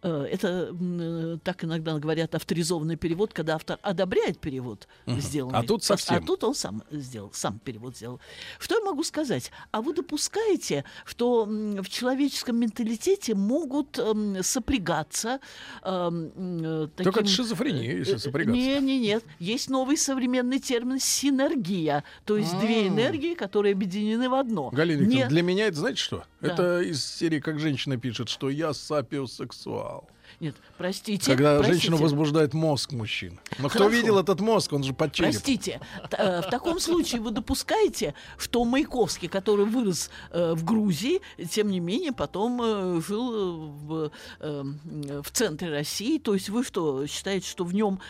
Это 0.03 0.68
м, 0.70 1.34
э, 1.34 1.38
так 1.44 1.62
иногда 1.62 1.98
говорят 1.98 2.34
авторизованный 2.34 2.96
перевод, 2.96 3.34
когда 3.34 3.57
автор 3.57 3.78
одобряет 3.82 4.38
перевод 4.38 4.88
сделанный. 5.07 5.59
А 5.59 5.62
тут 5.62 5.84
совсем. 5.84 6.16
А 6.16 6.20
тут 6.26 6.42
он 6.44 6.55
сам 6.55 6.82
сделал, 6.90 7.30
сам 7.34 7.59
перевод 7.59 7.96
сделал. 7.96 8.18
Что 8.59 8.76
я 8.78 8.80
могу 8.84 9.03
сказать? 9.05 9.51
А 9.72 9.82
вы 9.82 9.92
допускаете, 9.92 10.84
что 11.05 11.44
в 11.44 11.86
человеческом 11.90 12.57
менталитете 12.59 13.34
могут 13.34 13.98
м, 13.98 14.42
сопрягаться 14.42 15.38
эм, 15.82 16.30
э, 16.36 16.88
Только 16.96 17.12
таким- 17.12 17.24
это 17.24 17.28
шизофрения, 17.28 17.96
если 17.98 18.16
сопрягаться. 18.16 18.59
не, 18.61 18.80
не, 18.80 18.98
нет. 18.98 19.22
Есть 19.38 19.68
новый 19.68 19.98
современный 19.98 20.61
термин 20.61 20.98
синергия, 20.98 22.05
то 22.24 22.38
есть 22.38 22.59
две 22.61 22.88
энергии, 22.88 23.34
которые 23.34 23.72
объединены 23.72 24.30
в 24.30 24.34
одно. 24.34 24.70
Галина 24.70 25.07
Не- 25.07 25.26
для 25.26 25.42
меня 25.42 25.66
это, 25.66 25.76
знаете 25.78 26.01
что? 26.01 26.24
Да. 26.40 26.55
Это 26.55 26.80
из 26.80 27.05
серии, 27.05 27.38
как 27.40 27.59
женщина 27.59 27.98
пишет, 27.98 28.30
что 28.30 28.48
я 28.48 28.72
сапиосексуал. 28.72 29.89
Нет, 30.38 30.54
простите. 30.78 31.26
Когда 31.32 31.56
простите. 31.56 31.72
женщину 31.74 31.96
возбуждает 31.96 32.54
мозг 32.54 32.92
мужчин. 32.92 33.38
Но 33.58 33.68
кто 33.68 33.80
Хорошо. 33.80 33.96
видел 33.96 34.18
этот 34.18 34.40
мозг, 34.40 34.72
он 34.72 34.84
же 34.84 34.92
под 34.92 35.12
черепом. 35.12 35.32
Простите, 35.32 35.80
э, 36.12 36.42
в 36.42 36.50
таком 36.50 36.78
случае 36.80 37.20
вы 37.20 37.30
допускаете, 37.30 38.14
что 38.38 38.64
Маяковский, 38.64 39.28
который 39.28 39.64
вырос 39.66 40.10
э, 40.30 40.52
в 40.54 40.64
Грузии, 40.64 41.20
тем 41.50 41.70
не 41.70 41.80
менее 41.80 42.12
потом 42.12 42.60
э, 42.62 43.00
жил 43.06 43.70
в, 43.70 44.10
в 44.40 45.30
центре 45.32 45.70
России, 45.70 46.18
то 46.18 46.34
есть 46.34 46.48
вы 46.48 46.64
что, 46.64 47.06
считаете, 47.06 47.48
что 47.48 47.64
в 47.64 47.74
нем 47.74 48.00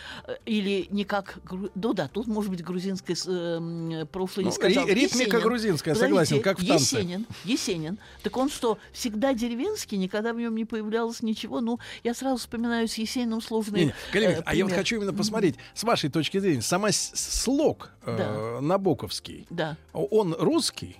или 0.45 0.87
не 0.91 1.03
как... 1.05 1.39
гру- 1.43 1.69
Ну 1.75 1.93
да, 1.93 2.07
тут 2.07 2.27
может 2.27 2.51
быть 2.51 2.63
грузинское 2.63 3.15
с- 3.15 3.27
э, 3.27 3.31
м, 3.57 4.07
прошлое 4.07 4.45
не 4.45 4.49
Ну, 4.51 4.55
сказал. 4.55 4.85
ри- 4.87 4.93
ритмика 4.93 5.23
Есенин. 5.37 5.41
грузинская, 5.41 5.93
Подождите, 5.93 6.09
согласен, 6.25 6.41
как 6.41 6.59
в 6.59 6.67
танце. 6.67 6.95
Есенин, 6.97 7.25
Есенин. 7.45 7.97
Так 8.23 8.37
он 8.37 8.49
что, 8.49 8.77
всегда 8.91 9.33
деревенский, 9.33 9.97
никогда 9.97 10.33
в 10.33 10.37
нем 10.37 10.55
не 10.55 10.65
появлялось 10.65 11.21
ничего? 11.21 11.61
Ну, 11.61 11.79
я 12.03 12.10
сразу 12.13 12.37
вспоминаю 12.37 12.87
с 12.87 12.95
Есениным 12.95 13.41
сложные 13.41 13.85
Не-не, 13.85 13.93
Галина 14.13 14.31
э, 14.31 14.41
а 14.45 14.55
я 14.55 14.65
вот 14.65 14.73
хочу 14.73 14.97
именно 14.97 15.13
посмотреть, 15.13 15.55
с 15.73 15.83
вашей 15.83 16.09
точки 16.09 16.39
зрения, 16.39 16.61
сама 16.61 16.89
слог 16.91 17.91
э, 18.05 18.59
набоковский, 18.61 19.47
Да. 19.49 19.77
он 19.93 20.35
русский? 20.37 20.97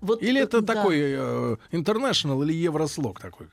Вот, 0.00 0.22
Или 0.22 0.40
э, 0.40 0.44
это 0.44 0.60
да. 0.60 0.74
такой 0.74 0.98
э, 1.00 1.56
international 1.72 2.42
или 2.44 2.52
еврослог 2.52 3.20
такой? 3.20 3.46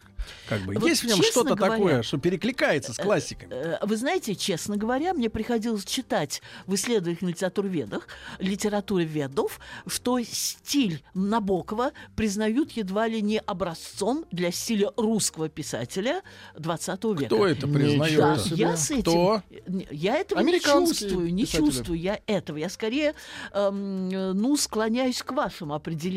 Как 0.48 0.62
бы 0.62 0.76
Вот 0.76 0.88
есть 0.88 1.04
в 1.04 1.08
нем 1.08 1.22
что-то 1.24 1.56
говоря, 1.56 1.74
такое, 1.74 2.04
что 2.04 2.18
перекликается 2.20 2.94
с 2.94 2.98
классиками? 2.98 3.52
Э, 3.54 3.78
Вы 3.82 3.98
знаете, 3.98 4.36
честно 4.36 4.78
говоря, 4.78 5.14
мне 5.14 5.30
приходилось 5.30 5.84
читать 5.84 6.42
в 6.68 6.76
исследованиях 6.76 7.22
на 7.22 7.30
литературоведах, 7.30 8.08
литературоведов, 8.40 9.60
что 9.88 10.20
стиль 10.22 11.04
Набокова 11.14 11.92
признают 12.16 12.72
едва 12.72 13.08
ли 13.08 13.22
не 13.22 13.40
образцом 13.40 14.26
для 14.32 14.52
стиля 14.52 14.92
русского 14.96 15.50
писателя 15.50 16.22
20 16.58 17.04
века. 17.06 17.26
Кто 17.26 17.48
это 17.48 17.68
признает? 17.68 18.18
Да, 18.18 18.38
я 18.56 18.78
с 18.78 18.92
этим, 18.92 19.02
Кто? 19.02 19.44
не- 19.68 19.88
я 19.92 20.18
этого 20.18 20.40
не 20.42 20.60
чувствую, 20.60 21.34
не 21.34 21.44
писатели. 21.46 21.66
чувствую 21.66 22.00
я 22.00 22.20
этого. 22.28 22.58
Я 22.58 22.70
скорее, 22.70 23.16
эм, 23.54 24.10
э, 24.10 24.34
ну, 24.34 24.56
склоняюсь 24.58 25.22
к 25.24 25.32
вашему 25.32 25.74
определению. 25.74 26.11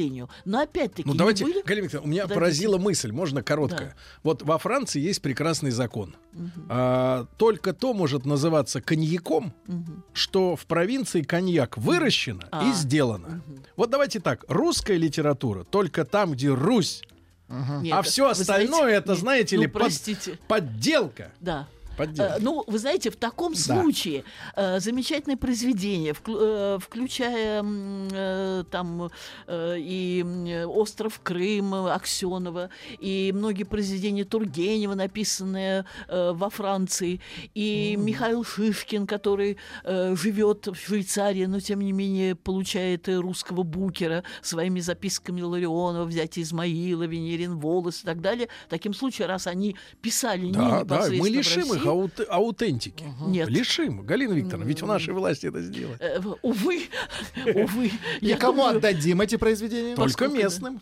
Но 0.44 0.60
опять-таки, 0.60 1.08
Ну 1.08 1.14
давайте, 1.14 1.44
были- 1.44 1.62
Галина 1.62 1.84
Викторовна, 1.84 2.08
у 2.08 2.10
меня 2.10 2.22
Подождите. 2.22 2.40
поразила 2.40 2.78
мысль, 2.78 3.12
можно 3.12 3.42
короткая. 3.42 3.94
Вот 4.22 4.42
во 4.42 4.58
Франции 4.58 5.00
есть 5.00 5.22
прекрасный 5.22 5.70
закон. 5.70 6.14
А, 6.68 7.26
только 7.38 7.72
то 7.72 7.94
может 7.94 8.24
называться 8.26 8.80
коньяком, 8.80 9.52
что 10.12 10.56
в 10.56 10.66
провинции 10.66 11.22
коньяк 11.22 11.78
выращено 11.78 12.42
и 12.42 12.46
А. 12.50 12.72
сделано. 12.72 13.42
Вот 13.76 13.90
давайте 13.90 14.20
так, 14.20 14.44
русская 14.48 14.96
литература 14.96 15.64
только 15.64 16.04
там, 16.04 16.32
где 16.32 16.48
Русь, 16.48 17.02
Нет, 17.48 17.92
а 17.96 18.02
все 18.02 18.28
остальное 18.30 18.68
знаете- 18.80 18.96
это, 18.98 19.10
нет, 19.10 19.18
знаете 19.20 19.56
ну, 19.56 19.62
ли, 19.62 19.68
под- 19.68 19.82
простите. 19.82 20.38
подделка. 20.48 21.32
Да. 21.40 21.68
Подделка. 21.96 22.34
Э, 22.34 22.38
Ну, 22.40 22.64
вы 22.66 22.78
знаете, 22.78 23.10
в 23.10 23.16
таком 23.16 23.54
случае 23.54 24.24
э, 24.56 24.80
замечательное 24.80 25.36
произведение, 25.36 26.14
э, 26.26 26.78
включая 26.80 27.64
там 28.70 29.10
и 29.50 30.64
остров 30.66 31.20
Крым 31.22 31.74
Аксенова, 31.74 32.70
и 32.98 33.32
многие 33.34 33.64
произведения 33.64 34.24
Тургенева, 34.24 34.94
написанные 34.94 35.84
во 36.08 36.50
Франции, 36.50 37.20
и 37.54 37.96
Михаил 37.98 38.44
Шишкин, 38.44 39.06
который 39.06 39.58
живет 39.84 40.66
в 40.66 40.74
Швейцарии, 40.74 41.46
но 41.46 41.60
тем 41.60 41.80
не 41.80 41.92
менее 41.92 42.34
получает 42.34 43.08
русского 43.08 43.62
букера 43.62 44.24
своими 44.42 44.80
записками 44.80 45.42
Ларионова, 45.42 46.04
взять 46.04 46.38
Измаила, 46.38 47.04
Венерин 47.04 47.58
Волос 47.58 48.02
и 48.02 48.04
так 48.04 48.20
далее. 48.20 48.48
В 48.66 48.70
таком 48.70 48.94
случае, 48.94 49.26
раз 49.26 49.46
они 49.46 49.76
писали 50.02 50.46
не 50.46 50.52
Да, 50.52 50.84
да, 50.84 51.08
мы 51.08 51.30
непосредственно 51.30 51.42
в 51.42 51.74
лишим 51.74 51.83
их 51.84 51.90
аут- 51.90 52.26
аутентики. 52.28 53.04
Нет. 53.26 53.48
Лишим. 53.48 54.02
Галина 54.02 54.32
Викторовна, 54.32 54.66
ведь 54.66 54.82
в 54.82 54.86
нашей 54.86 55.14
власти 55.14 55.46
это 55.46 55.60
сделать. 55.62 56.00
Э, 56.00 56.20
Увы, 56.42 56.84
увы. 57.54 57.86
И 58.20 58.26
Я 58.26 58.36
кому 58.36 58.64
отдадим 58.66 59.20
эти 59.20 59.36
произведения? 59.36 59.94
Только 59.94 60.28
да. 60.28 60.36
местным. 60.36 60.80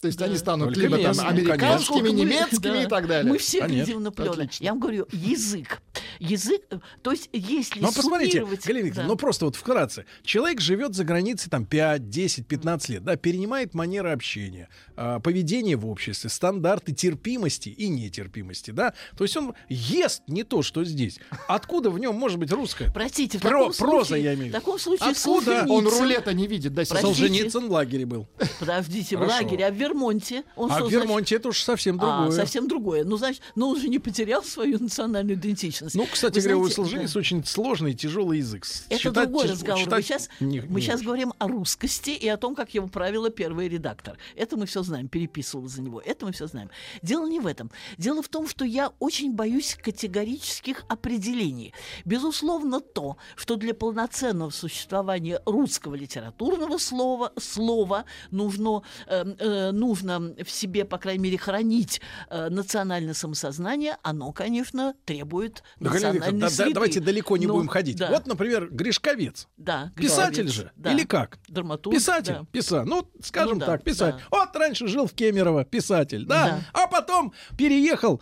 То 0.00 0.06
есть 0.06 0.22
они 0.22 0.36
станут 0.36 0.68
Только 0.74 0.80
либо 0.80 0.98
там 0.98 1.26
американскими, 1.26 2.10
немецкими 2.10 2.60
да, 2.72 2.82
и 2.84 2.86
так 2.86 3.08
далее. 3.08 3.32
Мы 3.32 3.38
все 3.38 3.66
глядим 3.66 4.02
на. 4.02 4.10
Отлично. 4.10 4.62
Я 4.64 4.70
вам 4.70 4.80
говорю, 4.80 5.08
язык. 5.10 5.80
Язык, 6.18 6.62
э, 6.70 6.78
то 7.02 7.10
есть 7.12 7.28
если 7.32 7.80
Ну, 7.80 7.92
посмотрите, 7.92 8.40
Галина 8.40 8.54
Викторовна, 8.54 8.94
Да. 8.94 9.02
ну 9.04 9.16
просто 9.16 9.44
вот 9.44 9.56
вкратце. 9.56 10.04
Человек 10.22 10.60
живет 10.60 10.94
за 10.94 11.04
границей 11.04 11.50
там 11.50 11.64
5, 11.64 12.08
10, 12.10 12.46
15 12.46 12.88
лет, 12.90 13.04
да, 13.04 13.16
перенимает 13.16 13.74
манеры 13.74 14.10
общения, 14.10 14.68
а, 14.96 15.20
поведение 15.20 15.76
в 15.76 15.86
обществе, 15.88 16.28
стандарты 16.30 16.92
терпимости 16.92 17.68
и 17.68 17.88
нетерпимости, 17.88 18.70
да. 18.70 18.94
То 19.16 19.24
есть 19.24 19.36
он 19.36 19.54
ест 19.68 20.22
не 20.26 20.44
то, 20.44 20.62
что 20.62 20.84
здесь. 20.84 21.18
Откуда 21.46 21.90
в 21.90 21.98
нем 21.98 22.14
может 22.16 22.38
быть 22.38 22.50
русское? 22.52 22.90
Простите, 22.92 23.38
в 23.38 23.42
Про- 23.42 23.50
таком 23.50 23.72
проза, 23.74 24.04
случае, 24.08 24.24
я 24.24 24.34
имею 24.34 24.44
в 24.44 24.48
виду. 24.48 24.56
В 24.56 24.60
таком 24.60 24.78
случае 24.78 25.10
Откуда? 25.10 25.50
Солженицын- 25.62 25.68
Он 25.68 25.86
рулета 25.88 26.32
не 26.34 26.46
видит, 26.46 26.74
да. 26.74 26.84
Солженицын 26.84 27.68
в 27.68 27.70
лагере 27.70 28.06
был. 28.06 28.26
Подождите, 28.58 29.16
в 29.16 29.20
лагере, 29.22 29.66
а 29.66 29.70
в 29.70 29.74
Вермонте? 29.74 30.42
Он 30.56 30.70
А 30.70 30.74
что, 30.76 30.84
в 30.84 30.88
значит, 30.88 31.00
Вермонте 31.02 31.36
это 31.36 31.48
уж 31.48 31.62
совсем 31.62 31.96
А, 31.96 31.98
другое. 32.24 32.30
совсем 32.36 32.68
другое. 32.68 33.04
Ну, 33.04 33.16
значит, 33.16 33.42
но 33.54 33.68
он 33.70 33.80
же 33.80 33.88
не 33.88 33.98
потерял 33.98 34.42
свою 34.42 34.78
национальную 34.78 35.36
идентичность. 35.38 35.94
Ну, 35.94 36.06
кстати 36.10 36.34
Вы 36.36 36.40
говоря, 36.42 36.56
у 36.58 36.68
Солженицына 36.68 37.14
да. 37.14 37.18
очень 37.20 37.44
сложный 37.44 37.92
и 37.92 37.94
тяжелый 37.94 38.38
язык. 38.38 38.66
Это 38.88 39.00
Читать 39.00 39.28
другой 39.28 39.46
тяж- 39.46 39.50
разговор. 39.52 39.78
Мы 39.80 39.84
читать 39.84 40.04
сейчас, 40.04 40.28
не- 40.40 40.60
мы 40.60 40.80
не 40.80 40.86
сейчас 40.86 41.02
говорим 41.02 41.32
о 41.38 41.48
русскости 41.48 42.10
и 42.10 42.28
о 42.28 42.36
том, 42.36 42.54
как 42.54 42.74
его 42.74 42.88
правила 42.88 43.30
первый 43.30 43.68
редактор. 43.68 44.18
Это 44.36 44.56
мы 44.56 44.66
все 44.66 44.82
знаем, 44.82 45.08
переписывал 45.08 45.68
за 45.68 45.82
него. 45.82 46.00
Это 46.04 46.26
мы 46.26 46.32
все 46.32 46.46
знаем. 46.46 46.70
Дело 47.02 47.26
не 47.28 47.40
в 47.40 47.46
этом. 47.46 47.70
Дело 47.96 48.22
в 48.22 48.28
том, 48.28 48.48
что 48.48 48.64
я 48.64 48.92
очень 48.98 49.32
боюсь 49.34 49.76
категорических 49.82 50.84
определений. 50.88 51.72
Безусловно, 52.04 52.80
то, 52.80 53.16
что 53.36 53.56
для 53.56 53.74
полноценного 53.74 54.50
существования 54.50 55.40
русского 55.46 55.94
литературного 55.94 56.78
слова, 56.78 57.32
слова 57.38 58.04
нужно, 58.30 58.82
э, 59.06 59.24
э, 59.38 59.70
нужно 59.72 60.34
в 60.42 60.50
себе, 60.50 60.84
по 60.84 60.98
крайней 60.98 61.24
мере, 61.24 61.38
хранить 61.38 62.00
э, 62.30 62.48
национальное 62.48 63.14
самосознание, 63.14 63.96
оно, 64.02 64.32
конечно, 64.32 64.94
требует 65.04 65.62
Да, 65.80 65.90
Галина 66.02 66.14
Викторовна, 66.16 66.40
да- 66.40 66.50
среды. 66.50 66.74
давайте 66.74 67.00
далеко 67.00 67.36
не 67.36 67.46
Но- 67.46 67.54
будем 67.54 67.68
ходить. 67.68 67.96
да. 67.96 68.10
Вот, 68.10 68.26
например, 68.26 68.68
Гришковец. 68.70 69.48
Да, 69.56 69.92
Писатель 69.96 70.44
Гришковец, 70.44 70.52
же? 70.52 70.72
да. 70.76 70.92
Или 70.92 71.04
как? 71.04 71.38
Драматург. 71.48 71.94
Писатель, 71.96 72.34
да. 72.34 72.46
писатель. 72.52 72.88
Ну, 72.88 73.08
скажем 73.22 73.54
Ну 73.54 73.60
да, 73.60 73.66
так, 73.66 73.84
писатель. 73.84 74.18
да. 74.30 74.38
Вот 74.38 74.56
раньше 74.56 74.86
жил 74.88 75.06
в 75.06 75.12
Кемерово, 75.12 75.64
писатель, 75.64 76.24
да? 76.26 76.62
Да. 76.74 76.82
А 76.82 76.86
потом 76.86 77.32
переехал 77.56 78.20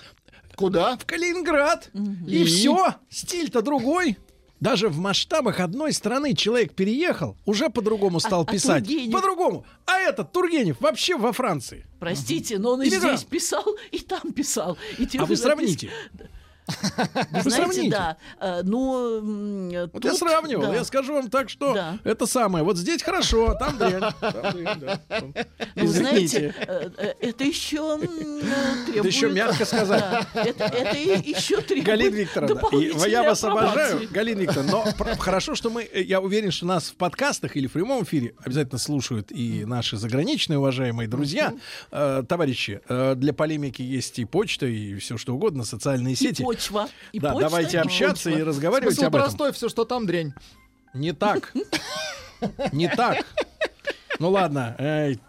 Куда? 0.55 0.97
в 0.97 1.05
Калининград. 1.07 1.91
И, 2.27 2.43
И? 2.43 2.45
все, 2.45 2.95
стиль-то 3.11 3.63
другой. 3.63 4.17
Даже 4.59 4.89
в 4.89 4.97
масштабах 4.99 5.61
одной 5.61 5.93
страны 5.93 6.33
человек 6.35 6.75
переехал, 6.75 7.37
уже 7.45 7.69
по-другому 7.69 8.21
стал 8.21 8.41
а 8.43 8.47
писать. 8.47 8.85
Тургенев? 8.87 9.13
По-другому. 9.13 9.67
А 9.85 9.99
этот 9.99 10.33
Тургенев 10.33 10.81
вообще 10.81 11.15
во 11.19 11.33
Франции. 11.35 11.85
Простите, 12.01 12.59
но 12.59 12.71
он 12.73 12.81
и 12.83 12.89
Иммигрант. 12.89 13.19
здесь 13.19 13.29
писал, 13.29 13.63
и 13.93 13.99
там 13.99 14.33
писал. 14.33 14.79
И 14.97 15.03
А 15.19 15.27
вы 15.27 15.37
записки- 15.37 15.43
сравните. 15.43 15.91
Вы 16.67 17.41
знаете, 17.43 17.51
сравните. 17.51 17.91
да. 17.91 18.17
э, 18.41 18.61
Ну, 18.65 19.19
м, 19.19 19.91
Вот 19.93 20.05
я 20.05 20.15
сравнивал, 20.15 20.63
да. 20.63 20.75
я 20.75 20.85
скажу 20.85 21.15
вам 21.15 21.31
так, 21.31 21.49
что 21.49 21.75
Да. 21.75 21.99
это 22.05 22.27
самое. 22.27 22.65
Вот 22.65 22.77
здесь 22.77 23.03
хорошо, 23.03 23.51
а 23.51 23.55
там 23.55 23.79
дрянь. 23.79 24.03
Да. 24.77 25.01
Ну, 25.21 25.33
вы 25.77 25.87
знаете, 25.89 26.55
э, 26.67 26.91
э, 26.99 27.13
это 27.21 27.45
еще 27.45 27.99
э, 28.01 28.87
требует... 28.87 29.05
еще 29.15 29.31
мягко 29.31 29.65
сказать. 29.65 30.05
Это, 30.35 30.65
это 30.65 30.97
еще 30.97 31.61
требует 31.61 31.87
Галина 31.87 32.15
Викторовна, 32.17 33.07
я 33.07 33.23
вас 33.23 33.43
обожаю, 33.45 34.09
Галина 34.11 34.41
Викторовна, 34.41 34.71
но 34.73 34.85
хорошо, 35.19 35.55
что 35.55 35.71
мы, 35.71 35.83
э, 35.85 36.03
я 36.03 36.21
уверен, 36.21 36.51
что 36.51 36.67
нас 36.67 36.89
в 36.91 36.97
подкастах 36.97 37.57
или 37.57 37.67
в 37.67 37.73
прямом 37.73 38.03
эфире 38.05 38.35
обязательно 38.45 38.79
слушают 38.79 39.31
и 39.31 39.65
наши 39.65 39.97
заграничные 39.97 40.59
уважаемые 40.59 41.09
друзья, 41.09 41.55
Э, 41.91 42.23
товарищи. 42.29 42.81
э, 42.89 43.15
для 43.17 43.33
полемики 43.33 43.83
есть 43.83 44.19
и 44.19 44.25
почта, 44.25 44.67
и 44.67 44.97
все 44.97 45.17
что 45.17 45.35
угодно, 45.35 45.65
социальные 45.65 46.17
сети. 46.17 46.43
Почва. 46.57 46.89
И 47.13 47.21
да, 47.21 47.33
почта, 47.33 47.49
давайте 47.49 47.77
и 47.77 47.81
общаться 47.81 48.25
почва. 48.31 48.39
и 48.39 48.43
разговаривать 48.43 48.95
Смысл 48.95 49.07
об 49.07 49.15
этом. 49.17 49.27
простой, 49.27 49.53
все, 49.53 49.69
что 49.69 49.85
там 49.85 50.07
дрянь. 50.07 50.33
Не 50.95 51.13
так. 51.13 51.53
Не 52.73 52.89
так. 52.89 53.25
Ну 54.19 54.31
ладно, 54.31 54.75
эй, 54.79 55.21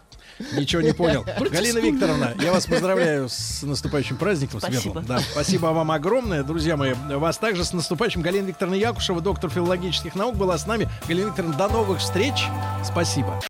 ничего 0.52 0.80
не 0.82 0.92
понял. 0.92 1.24
Галина 1.50 1.78
Викторовна, 1.78 2.34
я 2.40 2.52
вас 2.52 2.66
поздравляю 2.66 3.28
с 3.28 3.62
наступающим 3.62 4.16
праздником 4.16 4.60
Спасибо. 4.60 5.02
Да, 5.02 5.18
спасибо 5.18 5.66
вам 5.66 5.90
огромное, 5.90 6.42
друзья 6.42 6.76
мои. 6.76 6.94
Вас 6.94 7.38
также 7.38 7.64
с 7.64 7.72
наступающим. 7.72 8.22
Галина 8.22 8.46
Викторовна 8.46 8.76
Якушева, 8.76 9.20
доктор 9.20 9.50
филологических 9.50 10.14
наук, 10.14 10.36
была 10.36 10.56
с 10.56 10.66
нами. 10.66 10.88
Галина 11.06 11.28
Викторовна, 11.28 11.56
до 11.56 11.68
новых 11.68 11.98
встреч. 11.98 12.44
Спасибо. 12.84 13.40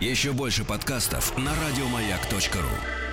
Еще 0.00 0.32
больше 0.32 0.64
подкастов 0.64 1.36
на 1.38 1.52
радиомаяк.ру. 1.54 3.03